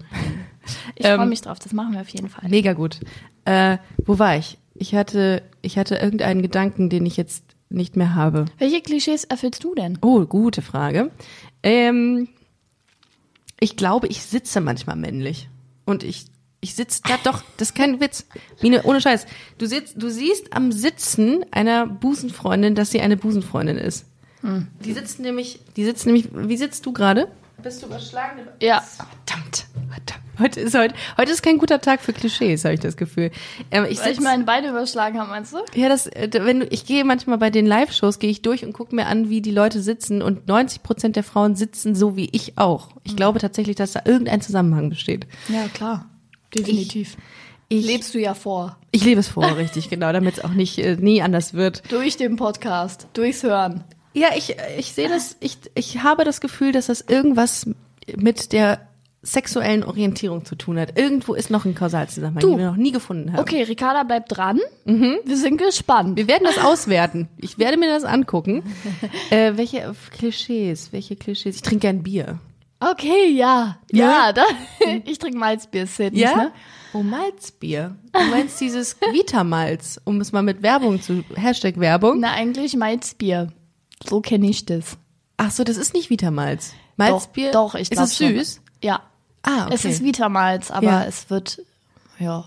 [0.96, 2.48] Ich freue Ähm, mich drauf, das machen wir auf jeden Fall.
[2.48, 3.00] Mega gut.
[3.46, 4.60] Äh, wo war ich?
[4.76, 8.46] Ich hatte, ich hatte irgendeinen Gedanken, den ich jetzt nicht mehr habe.
[8.60, 9.98] Welche Klischees erfüllst du denn?
[10.02, 11.10] Oh, gute Frage.
[11.64, 12.28] Ähm,
[13.60, 15.50] ich glaube, ich sitze manchmal männlich.
[15.86, 16.26] Und ich,
[16.62, 18.26] ich sitze da doch, das ist kein Witz.
[18.62, 19.26] Mine, ohne Scheiß.
[19.58, 24.06] Du sitzt, du siehst am Sitzen einer Busenfreundin, dass sie eine Busenfreundin ist.
[24.42, 27.30] Die sitzt nämlich, die sitzt nämlich, wie sitzt du gerade?
[27.62, 28.40] Bist du überschlagen?
[28.62, 28.82] Ja.
[28.82, 30.24] Verdammt, verdammt.
[30.40, 33.32] Heute ist heute, heute ist kein guter Tag für Klischees, habe ich das Gefühl.
[33.72, 35.58] Ähm, ich Weil ich meine Beine überschlagen habe, meinst du?
[35.76, 38.72] ja, das, äh, wenn du, ich gehe manchmal bei den Live-Shows, gehe ich durch und
[38.72, 42.30] gucke mir an, wie die Leute sitzen und 90 Prozent der Frauen sitzen so wie
[42.32, 42.92] ich auch.
[43.04, 45.28] Ich glaube tatsächlich, dass da irgendein Zusammenhang besteht.
[45.50, 46.09] Ja, klar.
[46.56, 47.18] Definitiv.
[47.72, 48.78] Ich, Lebst du ja vor.
[48.92, 51.84] ich lebe es vor, richtig, genau, damit es auch nicht äh, nie anders wird.
[51.92, 53.84] Durch den Podcast, durchs Hören.
[54.14, 57.70] Ja, ich, ich sehe das, ich, ich habe das Gefühl, dass das irgendwas
[58.18, 58.88] mit der
[59.22, 60.98] sexuellen Orientierung zu tun hat.
[60.98, 62.50] Irgendwo ist noch ein Kausalzusammenhang, Du.
[62.52, 63.40] den wir noch nie gefunden haben.
[63.40, 64.60] Okay, Ricarda bleibt dran.
[64.86, 66.18] Wir sind gespannt.
[66.18, 67.28] Wir werden das auswerten.
[67.38, 68.64] Ich werde mir das angucken.
[69.30, 71.56] äh, welche Klischees, welche Klischees?
[71.58, 72.40] Ich trinke gern Bier.
[72.80, 73.78] Okay, ja.
[73.92, 74.44] Ja, da,
[75.06, 76.14] ich trinke Malzbier, Sid.
[76.14, 76.52] Ne?
[76.94, 77.96] Oh, Malzbier.
[78.14, 82.20] Du meinst dieses Vitamalz, um es mal mit Werbung zu, Hashtag Werbung.
[82.20, 83.52] Na, eigentlich Malzbier.
[84.08, 84.98] So kenne ich das.
[85.38, 86.74] Ach so, das ist nicht Vitamalz.
[86.98, 87.52] Malzbier?
[87.52, 88.30] Doch, doch ich Ist glaub es schon.
[88.38, 88.62] süß?
[88.84, 89.02] Ja.
[89.44, 89.74] Ah, okay.
[89.76, 91.04] Es ist Vitamalz, aber Ja.
[91.06, 91.62] es wird,
[92.18, 92.46] ja,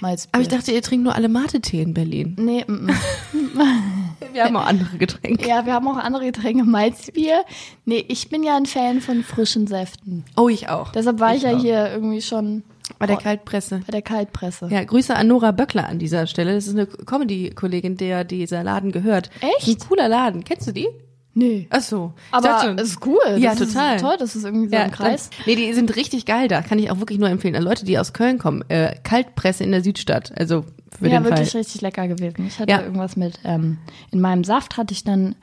[0.00, 0.30] Malzbier.
[0.34, 2.36] Aber ich dachte, ihr trinkt nur alle Mate-Tee in Berlin.
[2.38, 2.90] Nee, mm, mm.
[4.32, 5.48] Wir haben auch andere Getränke.
[5.48, 7.44] ja, wir haben auch andere Getränke, Malzbier.
[7.84, 10.24] Nee, ich bin ja ein Fan von frischen Säften.
[10.36, 10.92] Oh, ich auch.
[10.92, 11.60] Deshalb war ich, ja auch.
[11.60, 12.62] hier irgendwie schon
[13.00, 13.80] Bei der Kaltpresse.
[13.84, 14.68] bei der Kaltpresse.
[14.70, 16.54] Ja, Grüße an Nora Böckler an dieser Stelle.
[16.54, 19.30] Das ist eine Comedy-Kollegin, der dieser Laden gehört.
[19.40, 19.66] Echt?
[19.66, 20.44] Ein cooler Laden.
[20.44, 20.86] Kennst du die?
[21.32, 21.68] Nee.
[21.70, 22.12] Ach so.
[22.32, 23.18] Aber es ist cool.
[23.38, 23.96] Ja, das total.
[23.96, 25.30] Ist toll, das ist irgendwie so Ja, ein Kreis.
[25.30, 26.60] dann- Nee, die sind richtig geil da.
[26.60, 27.54] Kann ich auch wirklich nur empfehlen.
[27.54, 28.64] An Leute, die aus Köln kommen.
[28.68, 30.32] Äh, Kaltpresse in der Südstadt.
[30.36, 30.64] Also
[30.98, 31.60] für ja, den wirklich Fall.
[31.60, 32.46] richtig lecker gewesen.
[32.48, 32.82] Ich hatte Ja.
[32.82, 33.78] irgendwas mit, ähm,
[34.10, 35.36] in meinem Saft hatte ich dann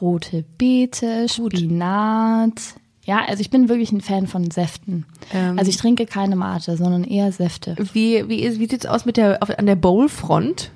[0.00, 2.60] rote Beete, Spinat.
[3.04, 5.04] Ja, also ich bin wirklich ein Fan von Säften.
[5.32, 5.58] Ähm.
[5.58, 7.76] also ich trinke keine Mate, sondern eher Säfte.
[7.92, 10.70] Wie, wie, wie sieht's aus mit der, auf, an der Bowl-Front?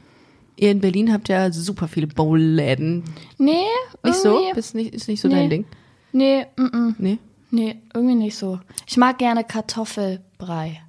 [0.58, 3.04] Ihr in Berlin habt ja super viele Bowl-Läden.
[3.38, 3.62] Nee,
[4.02, 4.40] Nicht so?
[4.56, 5.34] Ist nicht, ist nicht so Nee.
[5.34, 5.64] dein Ding?
[6.10, 7.18] Nee, mm, Nee?
[7.50, 8.58] nee, irgendwie nicht so.
[8.86, 10.80] Ich mag gerne Kartoffelbrei.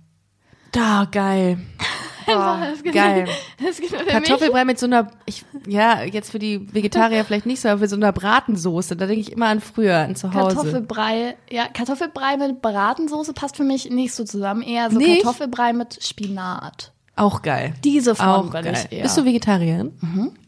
[0.72, 1.60] Da, geil.
[2.26, 3.28] Boah, geil.
[3.64, 7.46] Das gibt mir für Kartoffelbrei mit so einer, ich, ja, jetzt für die Vegetarier vielleicht
[7.46, 8.96] nicht so, aber für so einer Bratensoße.
[8.96, 10.56] Da denke ich immer an früher, an zu Hause.
[10.56, 14.62] Kartoffelbrei, ja, Kartoffelbrei mit Bratensoße passt für mich nicht so zusammen.
[14.64, 15.24] Eher so Nicht?
[15.24, 16.92] Kartoffelbrei mit Spinat.
[17.20, 17.74] Auch geil.
[17.84, 18.76] Diese Form Auch gönn geil.
[18.86, 19.04] ich eher.
[19.04, 19.92] Bist du Vegetarierin?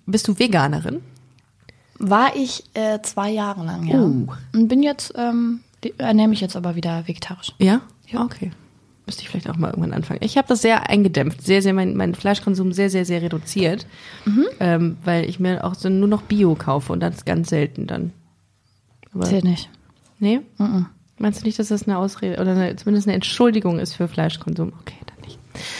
[0.05, 1.01] Bist du Veganerin?
[1.99, 3.99] War ich äh, zwei Jahre lang, ja.
[4.01, 4.27] Oh.
[4.57, 5.61] Und bin jetzt, ähm,
[5.97, 7.53] ernähre mich jetzt aber wieder vegetarisch.
[7.59, 7.81] Ja?
[8.07, 8.23] Ja.
[8.23, 8.51] Okay.
[9.05, 10.19] Müsste ich vielleicht auch mal irgendwann anfangen.
[10.23, 13.85] Ich habe das sehr eingedämpft, sehr, sehr, mein, mein Fleischkonsum sehr, sehr, sehr reduziert,
[14.59, 18.13] ähm, weil ich mir auch so nur noch Bio kaufe und das ganz selten dann.
[19.13, 19.69] Aber, Zählt nicht.
[20.19, 20.41] nee?
[21.21, 24.73] Meinst du nicht, dass das eine Ausrede oder eine, zumindest eine Entschuldigung ist für Fleischkonsum?
[24.81, 25.37] Okay, dann nicht.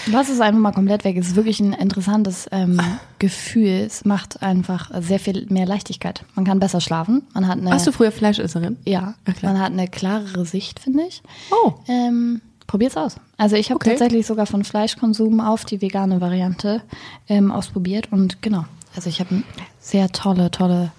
[0.07, 1.17] Lass es einfach mal komplett weg.
[1.17, 2.79] Es ist wirklich ein interessantes ähm,
[3.19, 3.83] Gefühl.
[3.87, 6.23] Es macht einfach sehr viel mehr Leichtigkeit.
[6.35, 7.23] Man kann besser schlafen.
[7.33, 8.77] Man hat eine, Warst du früher Fleischesserin?
[8.85, 9.53] ja, klar.
[9.53, 11.23] man hat eine klarere Sicht, finde ich.
[11.51, 11.73] Oh.
[11.87, 13.15] Ähm, probier's aus.
[13.37, 13.89] Also ich habe Okay.
[13.91, 16.81] tatsächlich sogar von Fleischkonsum auf die vegane Variante
[17.27, 18.65] ähm, ausprobiert und genau.
[18.95, 19.41] Also ich habe
[19.79, 20.91] sehr tolle, tolle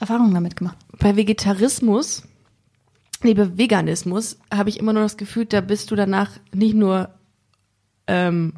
[0.00, 0.76] Erfahrungen damit gemacht.
[0.98, 2.24] Bei Vegetarismus,
[3.22, 7.10] liebe Veganismus, habe ich immer nur das Gefühl, da bist du danach nicht nur
[8.06, 8.54] ähm,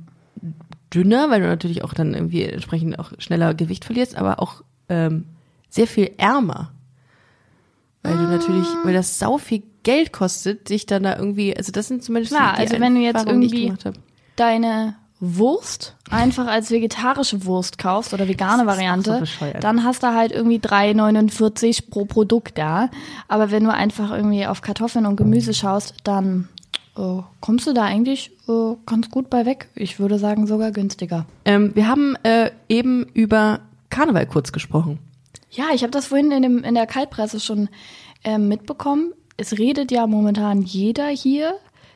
[0.93, 5.27] dünner, weil du natürlich auch dann irgendwie entsprechend auch schneller Gewicht verlierst, aber auch ähm,
[5.69, 6.73] sehr viel ärmer.
[8.03, 11.89] Weil du natürlich, weil das sau viel Geld kostet, dich dann da irgendwie, also das
[11.89, 13.73] sind zumindest Klar, die also wenn du jetzt irgendwie
[14.37, 20.33] deine Wurst einfach als vegetarische Wurst kaufst oder vegane Variante, so dann hast du halt
[20.33, 22.89] irgendwie 3,49 pro Produkt da.
[23.29, 26.49] Aber wenn du einfach irgendwie auf Kartoffeln und Gemüse schaust, dann
[26.97, 29.69] äh, kommst du da eigentlich äh, ganz gut bei weg.
[29.75, 31.27] Ich würde sagen sogar günstiger.
[31.45, 34.99] Ähm, wir haben äh, eben über Karneval kurz gesprochen.
[35.51, 37.69] Ja, ich habe das vorhin in, dem, in der Kaltpresse schon
[38.25, 41.55] ähm, mitbekommen, es redet ja momentan jeder hier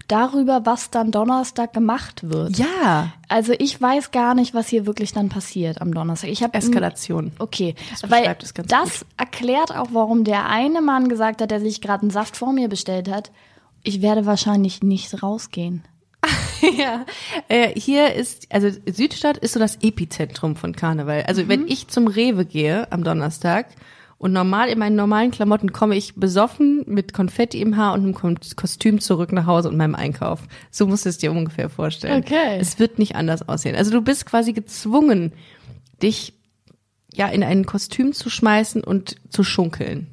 [0.08, 2.58] darüber, was dann Donnerstag gemacht wird.
[2.58, 3.12] Ja.
[3.28, 6.30] Also ich weiß gar nicht, was hier wirklich dann passiert am Donnerstag.
[6.30, 7.32] Ich habe Eskalation.
[7.38, 11.80] Okay, Das weil ganz das erklärt auch, warum der eine Mann gesagt hat, der sich
[11.80, 13.30] gerade einen Saft vor mir bestellt hat,
[13.82, 15.84] ich werde wahrscheinlich nicht rausgehen.
[16.78, 17.04] ja.
[17.48, 21.24] Äh, hier ist, also Südstadt ist so das Epizentrum von Karneval.
[21.26, 23.66] Also wenn ich zum Rewe gehe am Donnerstag
[24.24, 28.38] und normal in meinen normalen Klamotten komme ich besoffen mit Konfetti im Haar und einem
[28.56, 30.40] Kostüm zurück nach Hause und meinem Einkauf.
[30.70, 32.22] So musst du es dir ungefähr vorstellen.
[32.24, 32.56] Okay.
[32.58, 33.76] Es wird nicht anders aussehen.
[33.76, 35.34] Also du bist quasi gezwungen,
[36.02, 36.32] dich
[37.12, 40.06] ja in ein Kostüm zu schmeißen und zu schunkeln.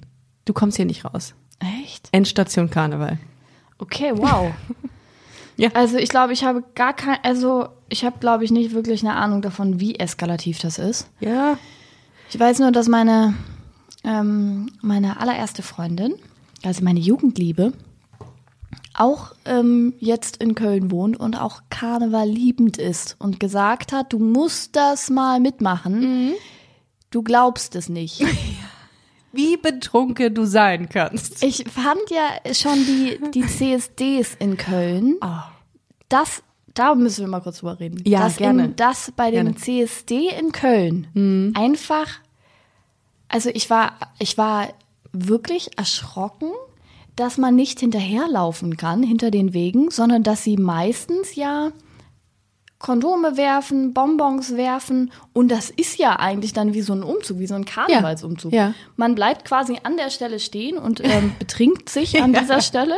[0.43, 1.34] Du kommst hier nicht raus.
[1.82, 2.10] Echt?
[2.12, 3.17] Endstation Karneval.
[3.78, 4.52] Okay, wow.
[5.58, 5.69] Ja.
[5.74, 9.15] Also ich glaube, ich habe gar kein, also ich habe, glaube ich, nicht wirklich eine
[9.15, 11.08] Ahnung davon, wie eskalativ das ist.
[11.19, 11.58] Ja.
[12.32, 13.36] Ich weiß nur, dass meine,
[14.04, 16.14] ähm, meine allererste Freundin,
[16.64, 17.74] also meine Jugendliebe,
[18.94, 24.20] auch ähm, jetzt in Köln wohnt und auch Karneval liebend ist und gesagt hat, du
[24.20, 26.34] musst das mal mitmachen.
[27.10, 28.24] Du glaubst es nicht.
[29.34, 31.42] Wie betrunken du sein kannst.
[31.42, 35.16] Ich fand ja schon die, die CSDs in Köln.
[36.10, 38.02] Das, da müssen wir mal kurz drüber reden.
[38.06, 38.66] Ja, dass gerne.
[38.66, 39.58] In, dass bei dem Gerne.
[39.58, 42.20] CSD in Köln einfach,
[43.32, 44.67] also ich war, ich war
[45.13, 46.52] wirklich erschrocken,
[47.15, 51.72] dass man nicht hinterherlaufen kann hinter den Wegen, sondern dass sie meistens ja
[52.80, 57.48] Kondome werfen, Bonbons werfen und das ist ja eigentlich dann wie so ein Umzug, wie
[57.48, 58.52] so ein Karnevalsumzug.
[58.52, 58.74] Ja.
[58.96, 62.96] Man bleibt quasi an der Stelle stehen und ähm, betrinkt sich an dieser Stelle.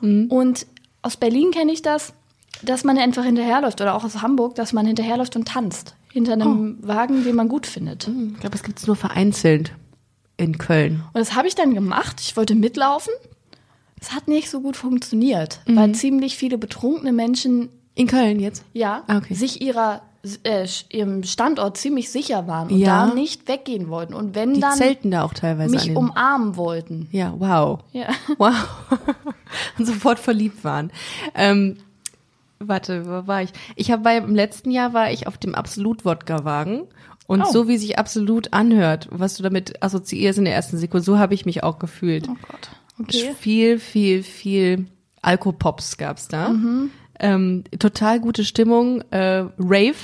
[0.00, 0.66] Und
[1.02, 2.14] aus Berlin kenne ich das,
[2.62, 6.78] dass man einfach hinterherläuft oder auch aus Hamburg, dass man hinterherläuft und tanzt hinter einem
[6.80, 8.08] Wagen, den man gut findet.
[8.08, 9.72] Und Ich glaube, es gibt es nur vereinzelt
[10.38, 11.02] in Köln.
[11.14, 12.20] das habe ich dann gemacht.
[12.20, 13.12] Ich wollte mitlaufen.
[14.00, 18.64] Es hat nicht so gut funktioniert, weil ziemlich viele betrunkene Menschen In Köln jetzt?
[18.72, 19.34] ja, Ah, okay.
[19.34, 20.02] sich ihrer
[20.42, 23.06] äh, ihrem Standort ziemlich sicher waren und Ja.
[23.06, 24.12] da nicht weggehen wollten.
[24.12, 27.08] Und wenn Die dann zelten da auch teilweise mich umarmen wollten.
[27.12, 27.78] Ja, wow.
[27.92, 28.08] Ja.
[28.36, 28.52] Wow.
[29.78, 30.90] Und sofort verliebt waren.
[31.34, 31.76] Ähm,
[32.58, 33.50] warte, wo war ich?
[33.76, 36.82] Ich habe bei im letzten Jahr war ich auf dem Absolut-Wodka-Wagen.
[37.28, 37.50] Und Oh.
[37.50, 41.34] so wie sich absolut anhört, was du damit assoziierst in der ersten Sekunde, so habe
[41.34, 42.28] ich mich auch gefühlt.
[42.28, 42.70] Oh Gott.
[43.00, 43.34] Okay.
[43.38, 44.86] Viel, viel, viel
[45.22, 46.50] Alkopops gab's da.
[46.50, 46.90] Mhm.
[47.18, 49.96] Ähm, total gute Stimmung, äh, Rave.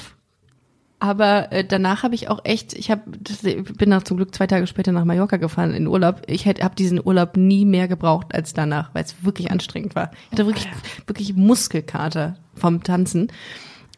[1.04, 4.32] Aber äh, danach habe ich auch echt, ich hab, das- ich bin nach zum Glück
[4.32, 6.22] zwei Tage später nach Mallorca gefahren in Urlaub.
[6.28, 10.12] Ich habe diesen Urlaub nie mehr gebraucht als danach, weil es wirklich anstrengend war.
[10.26, 10.68] Ich hatte wirklich,
[11.08, 13.32] wirklich Muskelkater vom Tanzen.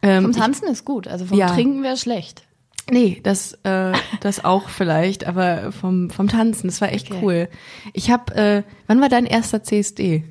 [0.01, 1.49] Ähm, Vom Tanzen ist gut, also vom Ja.
[1.49, 2.45] Trinken wäre schlecht.
[2.91, 7.21] Nee, das, äh, das auch vielleicht, aber vom, vom Tanzen, das war echt Okay.
[7.23, 7.49] cool.
[7.93, 10.25] Ich habe, äh, wann war dein erster CSD?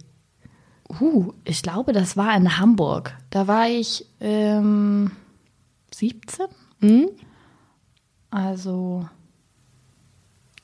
[1.00, 3.16] Uh, ich glaube, das war in Hamburg.
[3.30, 5.12] Da war ich ähm,
[5.94, 6.46] 17.
[6.84, 7.10] Hm?
[8.30, 9.08] Also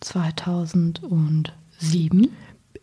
[0.01, 2.27] 2007.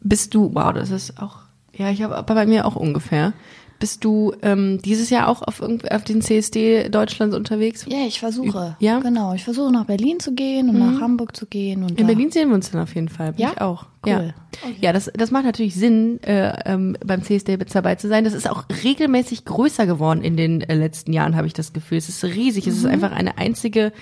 [0.01, 1.41] Bist du, wow, das ist auch,
[1.75, 3.35] ja, ich habe bei mir auch ungefähr.
[3.79, 7.85] Bist du ähm, dieses Jahr auch auf, auf den CSD Deutschlands unterwegs?
[7.89, 8.77] Ja, ich versuche.
[8.81, 8.99] Ja?
[8.99, 9.03] Mhm.
[9.03, 11.83] Genau, ich versuche nach Berlin zu gehen und nach Hamburg zu gehen.
[11.83, 13.33] Und In Berlin sehen wir uns dann auf jeden Fall.
[13.33, 13.53] Bin Ja?
[13.55, 13.87] Ich auch.
[14.07, 14.33] Cool.
[14.63, 18.25] Ja, ja das, das macht natürlich Sinn, äh, ähm, beim CSD mit dabei zu sein.
[18.25, 21.99] Das ist auch regelmäßig größer geworden in den äh, letzten Jahren, habe ich das Gefühl.
[21.99, 22.67] Es ist riesig.
[22.67, 22.91] Es ist Mhm.
[22.91, 23.93] einfach eine einzige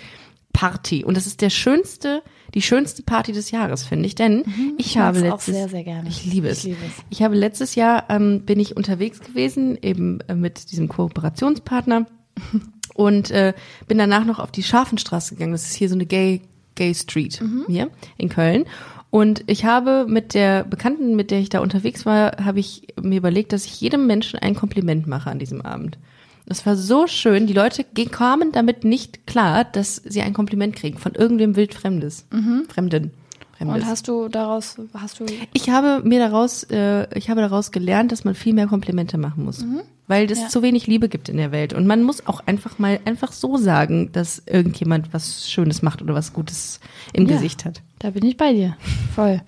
[0.55, 1.05] Party.
[1.05, 2.23] Und das ist der schönste,
[2.55, 4.15] die schönste Party des Jahres, finde ich.
[4.15, 4.75] Denn ich, Mhm.
[4.79, 6.09] Ich habe mag's auch letztes, sehr, sehr gerne.
[6.09, 6.59] Ich liebe es.
[6.61, 7.05] Ich liebe es.
[7.11, 12.07] Ich habe letztes Jahr ähm, bin ich unterwegs gewesen, eben äh, mit diesem Kooperationspartner
[12.95, 13.53] und äh,
[13.89, 15.53] bin danach noch auf die Scharfenstraße gegangen.
[15.53, 16.41] Das ist hier so eine Gay
[16.77, 18.65] Gay Street hier in Köln.
[19.11, 23.19] Und ich habe mit der Bekannten, mit der ich da unterwegs war, habe ich mir
[23.19, 25.99] überlegt, dass ich jedem Menschen ein Kompliment mache an diesem Abend.
[26.47, 27.47] Das war so schön.
[27.47, 32.27] Die Leute kamen damit nicht klar, dass sie ein Kompliment kriegen von irgendwem wildfremdes,
[32.69, 33.13] Fremden.
[33.57, 33.77] Fremdes.
[33.77, 38.13] Und hast du daraus, hast du Ich habe mir daraus, äh, ich habe daraus gelernt,
[38.13, 39.65] dass man viel mehr Komplimente machen muss,
[40.07, 40.49] weil es Ja.
[40.49, 43.57] zu wenig Liebe gibt in der Welt und man muss auch einfach mal einfach so
[43.57, 46.81] sagen, dass irgendjemand was Schönes macht oder was Gutes
[47.15, 47.37] im Ja.
[47.37, 47.81] Gesicht hat.
[48.01, 48.77] Da bin ich bei dir.
[49.15, 49.41] Voll.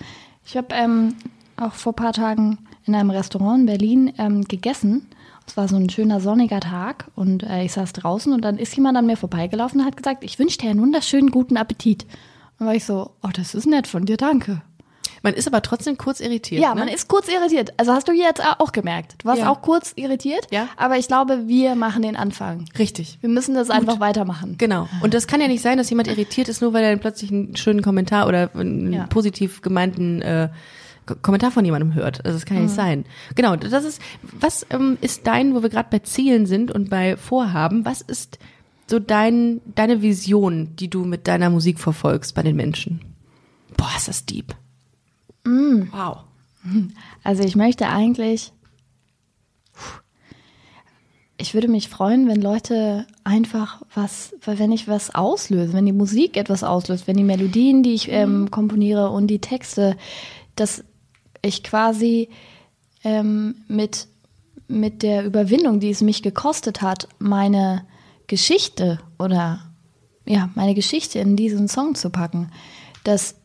[0.47, 1.15] Ich habe ähm,
[1.57, 5.09] auch vor ein paar Tagen in einem Restaurant in Berlin ähm, gegessen.
[5.47, 8.75] Es war so ein schöner sonniger Tag und äh, ich saß draußen und dann ist
[8.77, 12.05] jemand an mir vorbeigelaufen und hat gesagt, ich wünsche dir einen wunderschönen guten Appetit.
[12.59, 14.63] Und war ich so, oh, das ist nett von dir, danke.
[15.23, 16.63] Man ist aber trotzdem kurz irritiert.
[16.63, 16.81] Ja, ne?
[16.81, 17.73] man ist kurz irritiert.
[17.79, 19.17] Also hast du jetzt auch gemerkt.
[19.19, 19.51] Du warst Ja.
[19.51, 20.69] auch kurz irritiert, Ja.
[20.77, 22.65] aber ich glaube, wir machen den Anfang.
[22.79, 23.19] richtig.
[23.23, 24.57] Wir müssen das einfach weitermachen.
[24.59, 24.89] Genau.
[25.03, 27.31] Und das kann ja nicht sein, dass jemand irritiert ist, nur weil er dann plötzlich
[27.33, 29.07] einen schönen Kommentar oder einen Ja.
[29.07, 30.49] positiv gemeinten äh,
[31.23, 32.25] Kommentar von jemandem hört.
[32.25, 33.05] Also das kann ja nicht sein.
[33.35, 37.17] Genau, das ist, was ähm, ist dein, wo wir gerade bei Zielen sind und bei
[37.17, 38.39] Vorhaben, was ist
[38.89, 43.01] so dein, deine Vision, die du mit deiner Musik verfolgst bei den Menschen?
[43.77, 44.55] Boah, ist das deep.
[45.45, 46.19] Wow.
[47.23, 48.53] Also ich möchte eigentlich,
[51.39, 56.37] ich würde mich freuen, wenn Leute einfach was, wenn ich was auslöse, wenn die Musik
[56.37, 59.97] etwas auslöst, wenn die Melodien, die ich ähm, komponiere und die Texte,
[60.57, 60.85] dass
[61.43, 62.29] ich quasi
[63.05, 64.09] ähm, mit,
[64.69, 67.87] mit der Überwindung, die es mich gekostet hat, meine
[68.27, 69.61] Geschichte oder
[70.25, 72.51] ja, meine Geschichte in diesen Song zu packen,
[73.05, 73.37] dass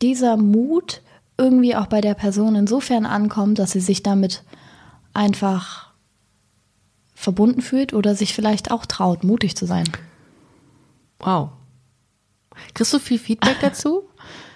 [0.00, 1.02] dieser Mut
[1.36, 4.44] irgendwie auch bei der Person insofern ankommt, dass sie sich damit
[5.12, 5.90] einfach
[7.14, 9.84] verbunden fühlt oder sich vielleicht auch traut, mutig zu sein.
[11.18, 11.50] Wow.
[12.74, 14.04] Kriegst du viel Feedback dazu?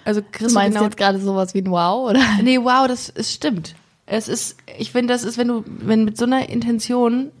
[0.05, 2.21] Also Du kriegst meinst du genau jetzt gerade sowas wie ein Wow oder?
[2.41, 3.75] Nee, wow, das es stimmt.
[4.05, 7.31] Es ist, ich finde, das ist, wenn du, wenn mit so einer Intention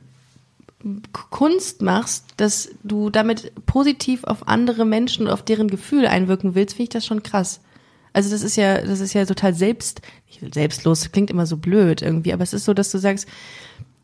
[1.31, 6.75] Kunst machst, dass du damit positiv auf andere Menschen und auf deren Gefühl einwirken willst,
[6.75, 7.59] finde ich das schon krass.
[8.13, 10.01] Also das ist ja, das ist ja total selbst,
[10.53, 13.27] selbstlos, klingt immer so blöd irgendwie, aber es ist so, dass du sagst,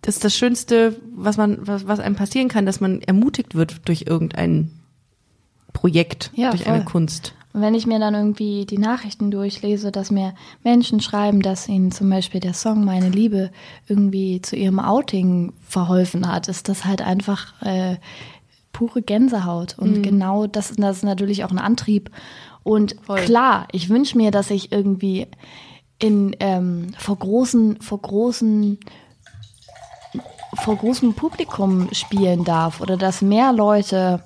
[0.01, 3.87] das ist das Schönste, was man, was, was einem passieren kann, dass man ermutigt wird
[3.87, 4.71] durch irgendein
[5.73, 6.73] Projekt, Ja, durch voll.
[6.73, 7.35] eine Kunst.
[7.53, 10.33] Und wenn ich mir dann irgendwie die Nachrichten durchlese, dass mir
[10.63, 13.51] Menschen schreiben, dass ihnen zum Beispiel der Song Meine Liebe
[13.87, 17.97] irgendwie zu ihrem Outing verholfen hat, ist das halt einfach äh,
[18.71, 19.77] pure Gänsehaut.
[19.77, 22.09] Und genau das, das ist natürlich auch ein Antrieb.
[22.63, 23.19] Und Voll.
[23.21, 25.27] klar, ich wünsche mir, dass ich irgendwie
[25.99, 28.79] in ähm, vor großen, vor großen
[30.55, 34.21] vor großem Publikum spielen darf oder dass mehr Leute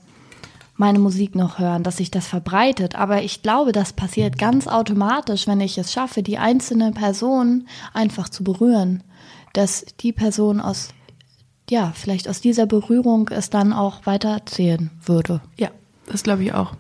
[0.77, 2.95] meine Musik noch hören, dass sich das verbreitet.
[2.95, 8.29] Aber ich glaube, das passiert ganz automatisch, wenn ich es schaffe, die einzelne Person einfach
[8.29, 9.03] zu berühren.
[9.53, 10.89] Dass die Person aus,
[11.69, 15.41] ja, vielleicht aus dieser Berührung es dann auch weitererzählen würde.
[15.57, 15.69] Ja,
[16.07, 16.73] das glaube ich auch.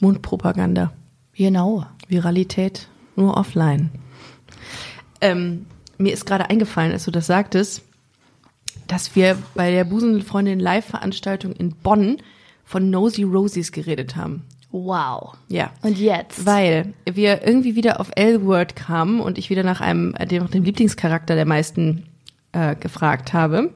[0.00, 0.92] Mundpropaganda.
[1.34, 1.86] Genau.
[2.08, 3.90] Viralität nur offline.
[5.20, 5.66] Ähm,
[5.98, 7.82] mir ist gerade eingefallen, als du das sagtest,
[8.86, 12.18] dass wir bei der Busenfreundin Live-Veranstaltung in Bonn
[12.68, 14.44] von Nosy Rosies geredet haben.
[14.70, 15.34] Wow.
[15.48, 15.70] Ja.
[15.80, 16.44] Und jetzt?
[16.44, 20.64] Weil wir irgendwie wieder auf L-Word kamen und ich wieder nach einem, äh, dem, dem
[20.64, 22.04] Lieblingscharakter der meisten
[22.52, 23.72] äh, gefragt habe.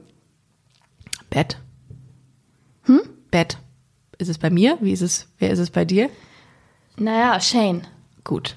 [1.30, 1.56] Bett.
[2.82, 3.00] Hm?
[3.30, 3.56] Bett.
[4.18, 4.76] Ist es bei mir?
[4.82, 6.10] Wie ist es, wer ist es bei dir?
[6.98, 7.82] Naja, Shane.
[8.24, 8.56] Gut.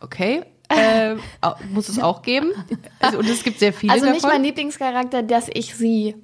[0.00, 0.44] Okay.
[0.70, 1.16] Äh,
[1.70, 2.50] muss es auch geben.
[2.98, 4.30] Also, und es gibt sehr viele Also nicht davon.
[4.30, 6.16] mein Lieblingscharakter, dass ich sie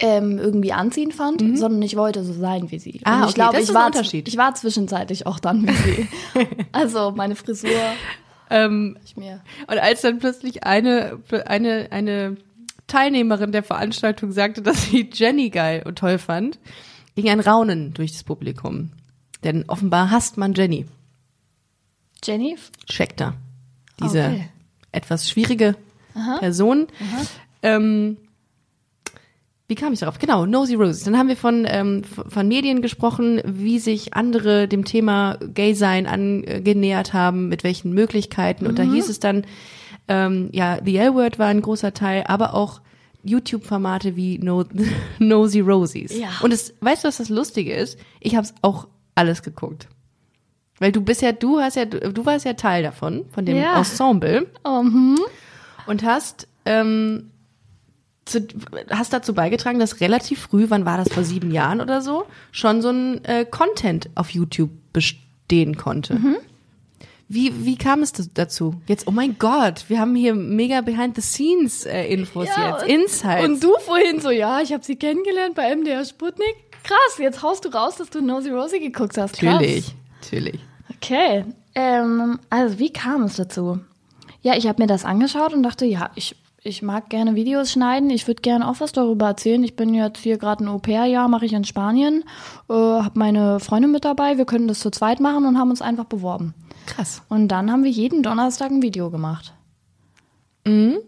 [0.00, 2.92] ähm, irgendwie anziehen fand, sondern ich wollte so sein wie sie.
[2.94, 3.00] Mhm.
[3.04, 4.28] Ah, Und ich okay, glaube, ich war, Unterschied.
[4.28, 6.08] ich war zwischenzeitlich auch dann wie sie.
[6.72, 7.70] also meine Frisur,
[8.50, 9.40] ähm, ich mir.
[9.66, 12.36] und als dann plötzlich eine, eine, eine
[12.86, 16.58] Teilnehmerin der Veranstaltung sagte, dass sie Jenny geil und toll fand,
[17.16, 18.90] ging ein Raunen durch das Publikum.
[19.42, 20.86] Denn offenbar hasst man Jenny.
[22.22, 22.56] Jenny?
[22.90, 23.34] Scheckter.
[24.02, 24.48] Diese Okay.
[24.92, 25.76] etwas schwierige
[26.40, 26.86] Person.
[27.62, 28.16] Ähm,
[29.66, 30.18] wie kam ich darauf?
[30.18, 31.04] Genau, Nosy Roses.
[31.04, 37.14] Dann haben wir von, ähm, von Medien gesprochen, wie sich andere dem Thema Gay-Sein angenähert
[37.14, 38.66] haben, mit welchen Möglichkeiten.
[38.66, 39.46] Und da hieß es dann,
[40.06, 42.82] ähm, ja, The L-Word war ein großer Teil, aber auch
[43.22, 44.64] YouTube-Formate wie no
[45.18, 46.14] Nosy Rosies.
[46.18, 46.28] Ja.
[46.42, 47.98] Und es, weißt du, was das Lustige ist?
[48.20, 49.88] Ich habe es auch alles geguckt.
[50.78, 53.78] Weil du bist ja, du hast ja, du warst ja Teil davon, von dem Ja.
[53.78, 55.18] Ensemble Oh, hm.
[55.86, 57.30] und hast ähm,
[58.24, 58.46] zu,
[58.90, 62.82] hast dazu beigetragen, dass relativ früh, wann war das vor sieben Jahren oder so, schon
[62.82, 66.14] so ein äh, Content auf YouTube bestehen konnte.
[66.14, 66.36] Mhm.
[67.28, 68.74] Wie, wie kam es dazu?
[68.86, 73.44] Jetzt, oh mein Gott, wir haben hier mega Behind-the-Scenes-Infos Ja, jetzt, Insights.
[73.44, 76.54] Und du vorhin so, ja, ich habe sie kennengelernt bei MDR Sputnik.
[76.82, 79.38] Krass, jetzt haust du raus, dass du Nosy Rosie geguckt hast.
[79.38, 79.54] Krass.
[79.54, 80.60] Natürlich, natürlich.
[80.96, 81.44] Okay.
[81.74, 83.80] Ähm, also wie kam es dazu?
[84.42, 88.08] Ja, ich habe mir das angeschaut und dachte, ja, ich, ich mag gerne Videos schneiden.
[88.08, 89.62] Ich würde gerne auch was darüber erzählen.
[89.62, 92.24] Ich bin jetzt hier gerade ein Au-pair-Jahr, mache ich in Spanien.
[92.70, 94.38] Äh, habe meine Freundin mit dabei.
[94.38, 96.54] Wir können das zu zweit machen und haben uns einfach beworben.
[96.86, 97.22] Krass.
[97.28, 99.52] Und dann haben wir jeden Donnerstag ein Video gemacht.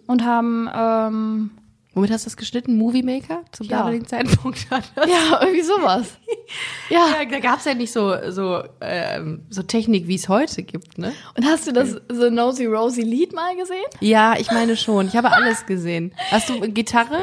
[0.07, 1.51] Und haben, ähm,
[1.97, 2.77] Womit hast du das geschnitten?
[2.77, 3.43] Movie Maker?
[3.53, 3.79] Zum Ja.
[3.79, 5.09] damaligen Zeitpunkt hat das.
[5.09, 6.19] ja, irgendwie sowas.
[6.91, 7.07] ja.
[7.21, 11.15] Ja, da gab's ja nicht so, so, ähm, so Technik, wie es heute gibt, ne?
[11.39, 13.87] Und hast du das The Nosy Rosie Lied mal gesehen?
[14.01, 15.07] Ja, ich meine schon.
[15.09, 16.13] Ich habe alles gesehen.
[16.31, 17.19] Hast du Gitarre?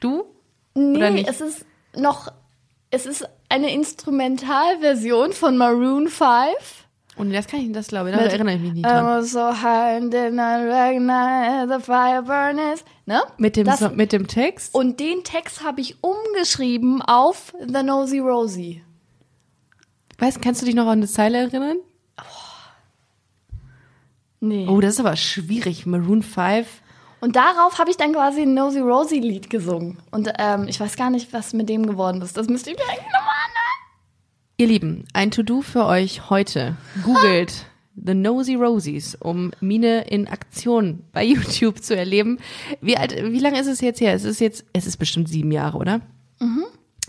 [0.00, 0.24] Du?
[0.74, 1.64] Nee, es ist
[1.96, 2.32] noch,
[2.90, 6.26] es ist eine Instrumentalversion von Maroon 5.
[7.16, 9.06] Und das kann ich, das glaube ich, da erinnere ich mich nicht dran.
[9.06, 12.84] was so high and the fire burn is.
[13.06, 13.22] Ne?
[13.38, 14.74] Mit dem, das, so, mit dem Text?
[14.74, 18.82] Und den Text habe ich umgeschrieben auf The Nosy Rosie.
[20.18, 21.78] Weißt, kannst du dich noch an eine Zeile erinnern?
[24.40, 24.66] Nee.
[24.68, 25.86] Oh, das ist aber schwierig.
[25.86, 26.82] Maroon 5.
[27.20, 29.98] Und darauf habe ich dann quasi ein Nosy Rosie Lied gesungen.
[30.10, 32.36] Und ähm, ich weiß gar nicht, was mit dem geworden ist.
[32.36, 33.36] Das müsste ich mir eigentlich nochmal.
[34.58, 36.76] Ihr Lieben, ein To-Do für euch heute.
[37.04, 42.38] Googelt The Nosy Rosies, um Mine in Aktion bei YouTube zu erleben.
[42.80, 44.14] Wie alt, wie lange ist es jetzt her?
[44.14, 46.00] Es ist jetzt, es ist bestimmt sieben Jahre, oder?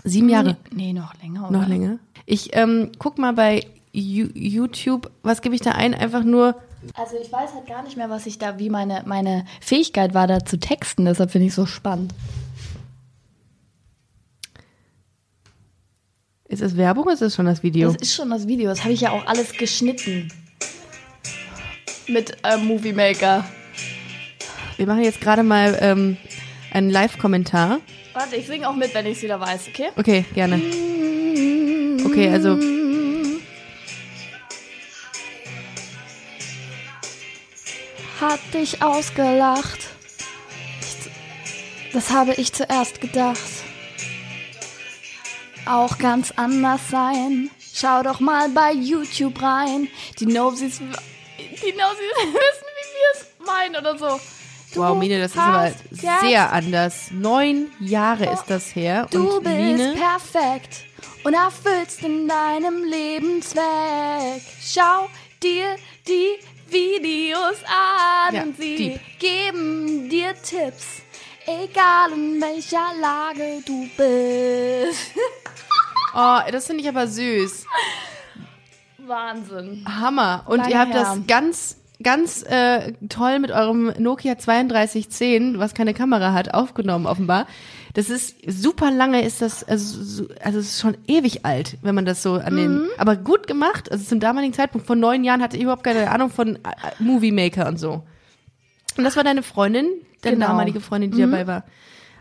[0.04, 0.58] Sieben Jahre.
[0.74, 1.48] Nee, noch länger.
[1.50, 1.60] Oder?
[1.60, 2.00] Noch länger.
[2.26, 5.94] Ich ähm, guck mal bei YouTube, was gebe ich da ein?
[5.94, 6.56] Einfach nur
[6.96, 10.28] Also ich weiß halt gar nicht mehr, was ich da, wie meine, meine Fähigkeit war,
[10.28, 11.06] da zu texten.
[11.06, 12.14] Deshalb finde ich so spannend.
[16.50, 17.92] Ist es Werbung oder ist es schon das Video?
[17.92, 18.70] Das ist schon das Video.
[18.70, 20.32] Das habe ich ja auch alles geschnitten.
[22.08, 23.44] Mit äh, Movie Maker.
[24.78, 26.16] Wir machen jetzt gerade mal ähm,
[26.72, 27.80] einen Live-Kommentar.
[28.14, 29.90] Warte, ich singe auch mit, wenn ich es wieder weiß, okay?
[29.98, 30.62] Okay, gerne.
[32.06, 32.58] Okay, also
[38.22, 39.90] Hat dich ausgelacht.
[41.92, 43.57] Das habe ich zuerst gedacht.
[45.70, 47.50] Auch ganz anders sein.
[47.74, 49.88] Schau doch mal bei YouTube rein.
[50.20, 54.20] Die Nosies, die Nosies wissen, wie wir es meinen oder so.
[54.74, 57.08] Du wow, Mine, das ist aber sehr anders.
[57.12, 60.86] Neun Jahre ist das her Du und bist Mine, perfekt
[61.24, 64.42] und erfüllst in deinem Leben Zweck.
[64.62, 65.08] Schau
[65.42, 66.38] dir die
[66.70, 69.00] Videos an Ja, und sie deep.
[69.20, 71.02] geben dir Tipps,
[71.46, 75.12] egal in welcher Lage du bist.
[76.18, 77.66] oh, das finde ich aber süß.
[79.06, 79.86] Wahnsinn.
[79.88, 80.44] Hammer.
[80.48, 81.02] Und Lange ihr habt her.
[81.02, 87.48] das ganz, ganz äh, toll mit eurem Nokia 3210, was keine Kamera hat, aufgenommen offenbar.
[87.94, 91.96] Das ist super lange, ist das, also, so- also es ist schon ewig alt, wenn
[91.96, 92.88] man das so an den, Mhm.
[92.98, 93.92] aber gut gemacht.
[93.92, 96.60] Also zum damaligen Zeitpunkt, vor neun Jahren hatte ich überhaupt keine Ahnung von äh,
[97.00, 98.04] Movie Maker und so.
[98.98, 99.88] Und das war deine Freundin,
[100.22, 100.48] deine Genau.
[100.48, 101.64] damalige Freundin, die dabei war.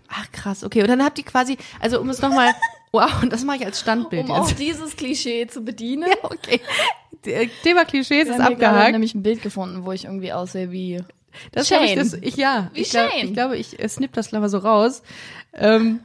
[0.08, 0.82] Ach krass, okay.
[0.82, 2.52] Und dann habt ihr quasi, also um es nochmal,
[2.92, 4.58] wow, und das mache ich als Standbild Um auch jetzt.
[4.60, 6.04] dieses Klischee zu bedienen.
[6.08, 6.60] Ja, okay.
[7.24, 8.92] Der Thema Klischees ist haben hier gerade abgehakt.
[8.92, 11.02] nämlich ein Bild gefunden, wo ich irgendwie aussehe wie
[11.52, 11.98] Das glaub ich, Shane.
[11.98, 13.24] das, ich, ja, Wie ich, glaub, Shane.
[13.26, 15.02] ich glaube, ich äh, snipp das mal so raus.
[15.52, 16.00] Ähm,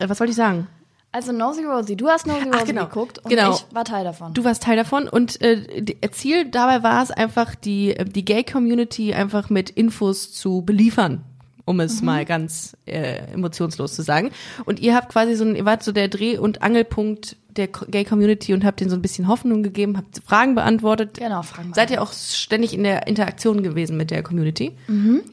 [0.00, 0.66] äh, was wollte ich sagen?
[1.12, 2.86] Also Nosy Rosie, du hast Nosy Rosie genau.
[2.86, 3.54] geguckt und Genau.
[3.54, 4.34] ich war Teil davon.
[4.34, 8.24] Du warst Teil davon und äh, die- Ziel dabei war es einfach, die, äh, die
[8.24, 11.24] Gay-Community einfach mit Infos zu beliefern,
[11.64, 12.06] um es Mhm.
[12.06, 14.30] mal ganz äh, emotionslos zu sagen.
[14.64, 17.86] Und ihr habt quasi so ein, ihr wart so der Dreh- und Angelpunkt der Co-
[17.88, 21.18] Gay-Community und habt denen so ein bisschen Hoffnung gegeben, habt Fragen beantwortet.
[21.18, 24.72] Genau, Fragen Seid ihr auch ständig in der Interaktion gewesen mit der Community?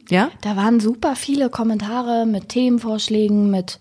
[0.10, 0.30] Ja?
[0.42, 3.80] Da waren super viele Kommentare mit Themenvorschlägen, mit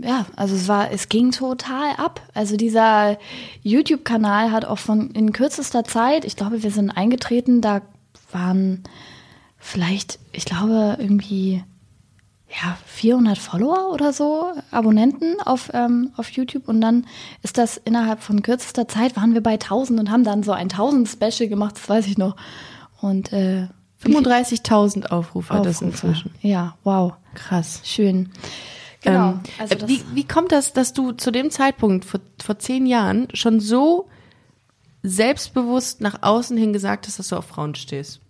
[0.00, 2.20] ja, also es war, es ging total ab.
[2.32, 3.18] Also dieser
[3.62, 7.80] YouTube-Kanal hat auch von in kürzester Zeit, ich glaube, wir sind eingetreten, da
[8.30, 8.84] waren
[9.58, 11.62] vielleicht, ich glaube, irgendwie
[12.50, 16.66] ja, 400 Follower oder so, Abonnenten auf, ähm, auf YouTube.
[16.66, 17.06] Und dann
[17.42, 20.68] ist das innerhalb von kürzester Zeit, waren wir bei 1000 und haben dann so ein
[20.68, 22.36] 1000-Special gemacht, das weiß ich noch.
[23.00, 23.68] Und äh,
[24.02, 26.30] 35.000 Aufrufe, hat das inzwischen.
[26.40, 27.14] Ja, wow.
[27.34, 27.82] Krass.
[27.84, 28.30] Schön.
[29.02, 29.30] Genau.
[29.30, 32.86] Ähm, also äh, wie, wie kommt das, dass du zu dem Zeitpunkt, vor, vor zehn
[32.86, 34.08] Jahren, schon so
[35.02, 38.20] selbstbewusst nach außen hin gesagt hast, dass du auf Frauen stehst?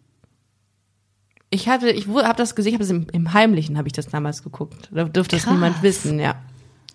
[1.51, 4.09] Ich hatte, ich habe das gesehen, ich habe das im, im Heimlichen, habe ich das
[4.09, 4.88] damals geguckt.
[4.92, 5.55] Da dürfte das Krass.
[5.55, 6.34] niemand wissen, ja.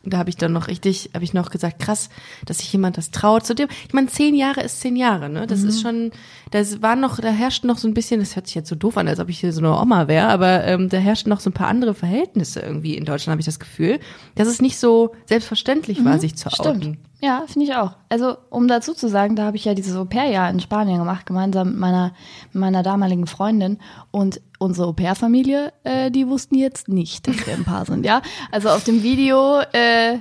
[0.05, 2.09] Da habe ich dann noch richtig, habe ich noch gesagt, krass,
[2.45, 3.45] dass sich jemand das traut.
[3.45, 5.47] Zu dem, ich meine, zehn Jahre ist zehn Jahre, ne?
[5.47, 5.69] Das Mhm.
[5.69, 6.11] ist schon,
[6.51, 8.97] das war noch, da herrscht noch so ein bisschen, das hört sich jetzt so doof
[8.97, 11.49] an, als ob ich hier so eine Oma wäre, aber ähm, da herrschen noch so
[11.49, 13.99] ein paar andere Verhältnisse irgendwie in Deutschland, habe ich das Gefühl,
[14.35, 16.73] dass es nicht so selbstverständlich war, sich zu outen.
[16.75, 16.81] Mhm.
[16.81, 16.97] stimmt.
[17.24, 17.93] Ja, finde ich auch.
[18.09, 21.69] Also, um dazu zu sagen, da habe ich ja dieses Au-pair-Jahr in Spanien gemacht, gemeinsam
[21.69, 22.11] mit meiner,
[22.51, 23.78] mit meiner damaligen Freundin.
[24.11, 28.21] Und unsere Au-pair-Familie, äh, die wussten jetzt nicht, dass wir ein Paar sind, ja.
[28.51, 30.19] Also auf dem Video, äh,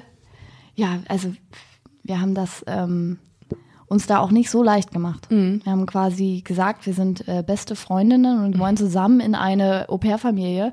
[0.76, 1.32] ja, also
[2.05, 3.18] wir haben das ähm,
[3.88, 5.28] uns da auch nicht so leicht gemacht.
[5.28, 5.61] Mhm.
[5.64, 10.72] Wir haben quasi gesagt, wir sind äh, beste Freundinnen und wollen zusammen in eine Au-pair-Familie.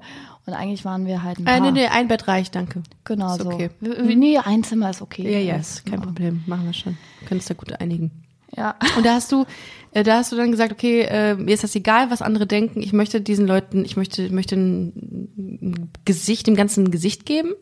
[0.49, 1.57] Und eigentlich waren wir halt ein Paar.
[1.57, 2.81] Äh, nee, nee, ein Bett reicht, danke.
[3.03, 3.51] Genau Ist so.
[3.51, 3.69] okay.
[3.81, 5.31] Nee, ein Zimmer ist okay.
[5.31, 6.97] Ja, ja, ist kein Problem, machen wir schon.
[7.27, 8.11] Können uns da gut einigen.
[8.57, 8.75] Ja.
[8.97, 9.45] Und da hast du,
[9.91, 12.81] äh, da hast du dann gesagt, okay, äh, mir ist das egal, was andere denken.
[12.81, 17.53] Ich möchte diesen Leuten, ich möchte, ich möchte ein, Gesicht, dem Ganzen ein Gesicht geben.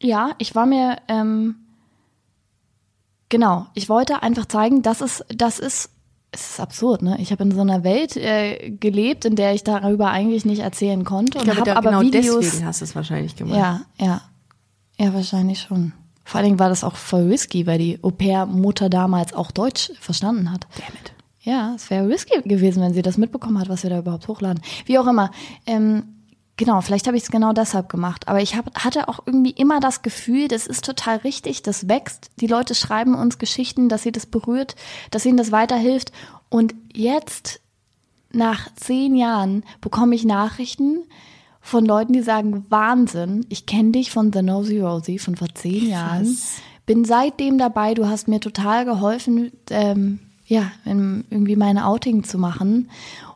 [0.00, 1.56] Ja, ich war mir, ähm,
[3.28, 5.90] genau, ich wollte einfach zeigen, dass es, das ist,
[6.30, 7.16] es ist absurd, ne?
[7.20, 11.04] Ich habe in so einer Welt äh, gelebt, in der ich darüber eigentlich nicht erzählen
[11.04, 12.40] konnte Ich und glaube, habe da, aber genau Videos.
[12.44, 13.56] deswegen hast du es wahrscheinlich gemacht.
[13.58, 14.20] Ja, ja.
[14.98, 15.92] Ja, wahrscheinlich schon.
[16.24, 20.50] Vor allen Dingen war das auch voll risky, weil die Au-pair-Mutter damals auch Deutsch verstanden
[20.52, 20.66] hat.
[20.76, 21.12] Damit.
[21.40, 24.62] Ja, es wäre risky gewesen, wenn sie das mitbekommen hat, was wir da überhaupt hochladen.
[24.84, 25.30] Wie auch immer.
[25.66, 26.02] Ähm,
[26.58, 28.28] genau, vielleicht habe ich es genau deshalb gemacht.
[28.28, 32.30] Aber ich hab, hatte auch irgendwie immer das Gefühl, das ist total richtig, das wächst.
[32.40, 34.76] Die Leute schreiben uns Geschichten, dass sie das berührt,
[35.10, 36.12] dass ihnen das weiterhilft.
[36.50, 37.60] Und jetzt,
[38.30, 41.04] nach zehn Jahren, bekomme ich Nachrichten
[41.62, 45.88] von Leuten, die sagen, Wahnsinn, ich kenne dich von The Nosy Rosie von vor zehn
[45.88, 46.36] Jahren.
[46.84, 52.88] Bin seitdem dabei, du hast mir total geholfen, ähm, ja, irgendwie meine Outing zu machen.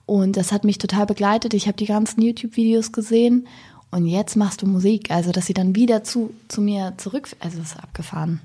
[0.06, 1.54] Und das hat mich total begleitet.
[1.54, 3.46] Ich habe die ganzen YouTube-Videos gesehen
[3.90, 5.10] und jetzt machst du Musik.
[5.10, 8.40] Also, dass sie dann wieder zu, zu mir zurück, also ist abgefahren.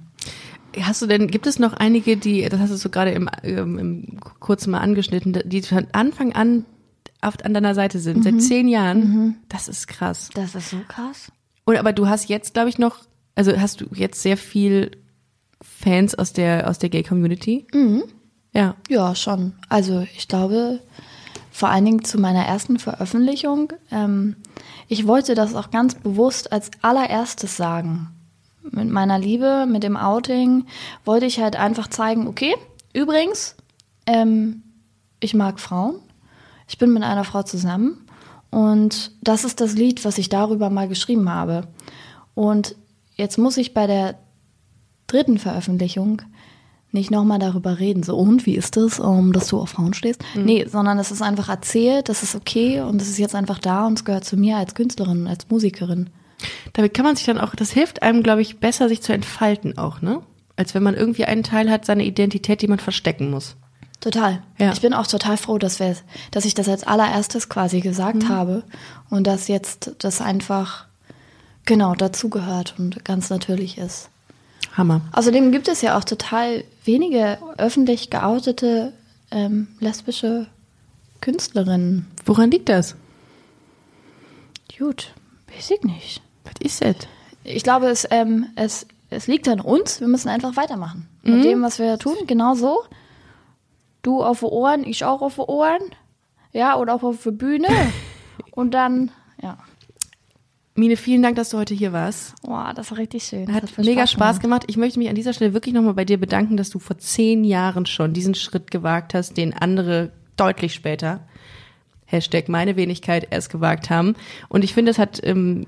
[0.80, 3.80] Hast du denn, gibt es noch einige, die, das hast du so gerade im, ähm,
[3.80, 6.66] im kurz mal angeschnitten, die von Anfang an
[7.22, 8.24] auf, an deiner Seite sind, Mhm.
[8.24, 9.38] seit zehn Jahren?
[9.50, 10.30] Das ist krass.
[10.36, 11.32] Das ist so krass.
[11.66, 13.00] Und aber du hast jetzt, glaube ich, noch,
[13.34, 14.92] also hast du jetzt sehr viel
[15.62, 17.66] Fans aus der aus der Gay Community?
[17.74, 18.04] Mhm.
[18.54, 18.76] Ja.
[18.90, 19.54] Ja, schon.
[19.70, 20.80] Also ich glaube,
[21.58, 24.36] vor allen Dingen zu meiner ersten Veröffentlichung, ähm,
[24.88, 28.10] ich wollte das auch ganz bewusst als allererstes sagen.
[28.62, 30.68] Mit meiner Liebe, mit dem Outing,
[31.04, 32.54] wollte ich halt einfach zeigen, okay,
[32.94, 33.56] übrigens,
[34.06, 34.62] ähm,
[35.20, 35.96] ich mag Frauen.
[36.68, 38.06] Ich bin mit einer Frau zusammen.
[38.52, 41.68] Und das ist das Lied, was ich darüber mal geschrieben habe.
[42.36, 42.76] Und
[43.16, 44.20] jetzt muss ich bei der
[45.08, 46.22] dritten Veröffentlichung
[46.92, 50.24] nicht nochmal darüber reden, so und wie ist das, um, dass du auf Frauen stehst?
[50.36, 53.86] Nee, sondern es ist einfach erzählt, das ist okay und es ist jetzt einfach da
[53.86, 56.10] und es gehört zu mir als Künstlerin, als Musikerin.
[56.74, 59.78] Damit kann man sich dann auch, das hilft einem, glaube ich, besser, sich zu entfalten
[59.78, 60.22] auch, ne?
[60.56, 63.58] Als wenn man irgendwie einen Teil hat, seine Identität, die man verstecken muss.
[64.00, 64.42] Total.
[64.58, 64.72] Ja.
[64.72, 65.96] Ich bin auch total froh, dass, wir,
[66.32, 68.64] dass ich das als allererstes quasi gesagt habe
[69.10, 70.86] und dass jetzt das einfach
[71.66, 74.10] genau dazugehört und ganz natürlich ist.
[74.78, 75.02] Hammer.
[75.12, 78.94] Außerdem gibt es ja auch total wenige öffentlich geoutete
[79.32, 80.48] ähm, lesbische
[81.22, 82.08] Künstlerinnen.
[82.26, 82.96] Woran liegt das?
[84.78, 85.14] Gut,
[85.54, 86.22] weiß ich nicht.
[86.44, 86.96] Was ist das?
[87.44, 90.00] Ich glaube, es, ähm, es, es liegt an uns.
[90.00, 91.08] Wir müssen einfach weitermachen.
[91.24, 92.84] Mit dem, was wir tun, genau so.
[94.02, 95.82] Du auf die Ohren, ich auch auf die Ohren.
[96.54, 97.68] Ja, oder auch auf die Bühne.
[98.52, 99.12] Und dann,
[99.42, 99.58] ja.
[100.78, 102.40] Mine, vielen Dank, dass du heute hier warst.
[102.44, 103.48] Boah, das war richtig schön.
[103.48, 104.64] Das Hat viel mega Spaß gemacht.
[104.68, 107.44] Ich möchte mich an dieser Stelle wirklich nochmal bei dir bedanken, dass du vor zehn
[107.44, 111.22] Jahren schon diesen Schritt gewagt hast, den andere deutlich später,
[112.06, 114.14] Hashtag meine Wenigkeit, erst gewagt haben.
[114.50, 115.66] Und ich finde, es hat, ähm,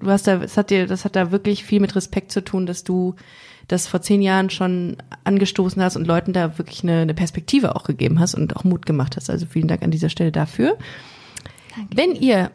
[0.00, 2.66] du hast da, es hat dir, das hat da wirklich viel mit Respekt zu tun,
[2.66, 3.14] dass du
[3.68, 7.84] das vor zehn Jahren schon angestoßen hast und Leuten da wirklich eine, eine Perspektive auch
[7.84, 9.30] gegeben hast und auch Mut gemacht hast.
[9.30, 10.78] Also vielen Dank an dieser Stelle dafür.
[11.94, 12.50] Wenn ihr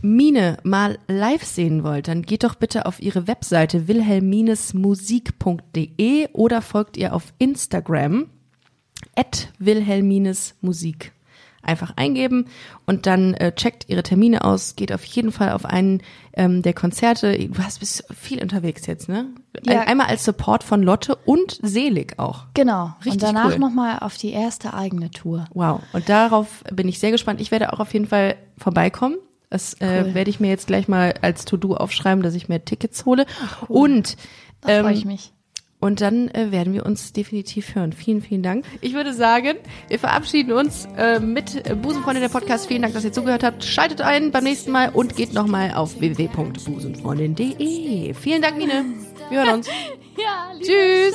[0.00, 6.96] Mine mal live sehen wollt, dann geht doch bitte auf ihre Webseite wilhelminesmusik.de oder folgt
[6.96, 8.30] ihr auf Instagram
[9.14, 11.12] at wilhelminesmusik.
[11.64, 12.46] Einfach eingeben
[12.86, 16.02] und dann äh, checkt ihre Termine aus, geht auf jeden Fall auf einen
[16.34, 17.38] ähm, der Konzerte.
[17.38, 19.26] Du hast bist viel unterwegs jetzt, ne?
[19.66, 19.80] Ein, Ja.
[19.82, 22.46] Einmal als Support von Lotte und Selig auch.
[22.54, 22.94] Genau.
[23.04, 23.58] Richtig und danach cool.
[23.58, 25.44] nochmal auf die erste eigene Tour.
[25.54, 25.80] Wow.
[25.92, 27.40] Und darauf bin ich sehr gespannt.
[27.40, 29.16] Ich werde auch auf jeden Fall vorbeikommen.
[29.50, 30.14] Das äh, Cool.
[30.14, 33.26] werde ich mir jetzt gleich mal als To-Do aufschreiben, dass ich mir Tickets hole.
[33.68, 34.16] Und
[34.62, 35.32] Da ähm, freue ich mich.
[35.82, 37.92] Und dann äh, werden wir uns definitiv hören.
[37.92, 38.64] Vielen, vielen Dank.
[38.80, 39.56] Ich würde sagen,
[39.88, 42.68] wir verabschieden uns äh, mit äh, Busenfreundin der Podcast.
[42.68, 43.64] Vielen Dank, dass ihr zugehört habt.
[43.64, 48.14] Schaltet ein beim nächsten Mal und geht nochmal auf www.busenfreundin.de.
[48.14, 48.84] Vielen Dank, Mine.
[49.28, 49.68] Wir hören uns.
[50.14, 51.14] Ja, Tschüss.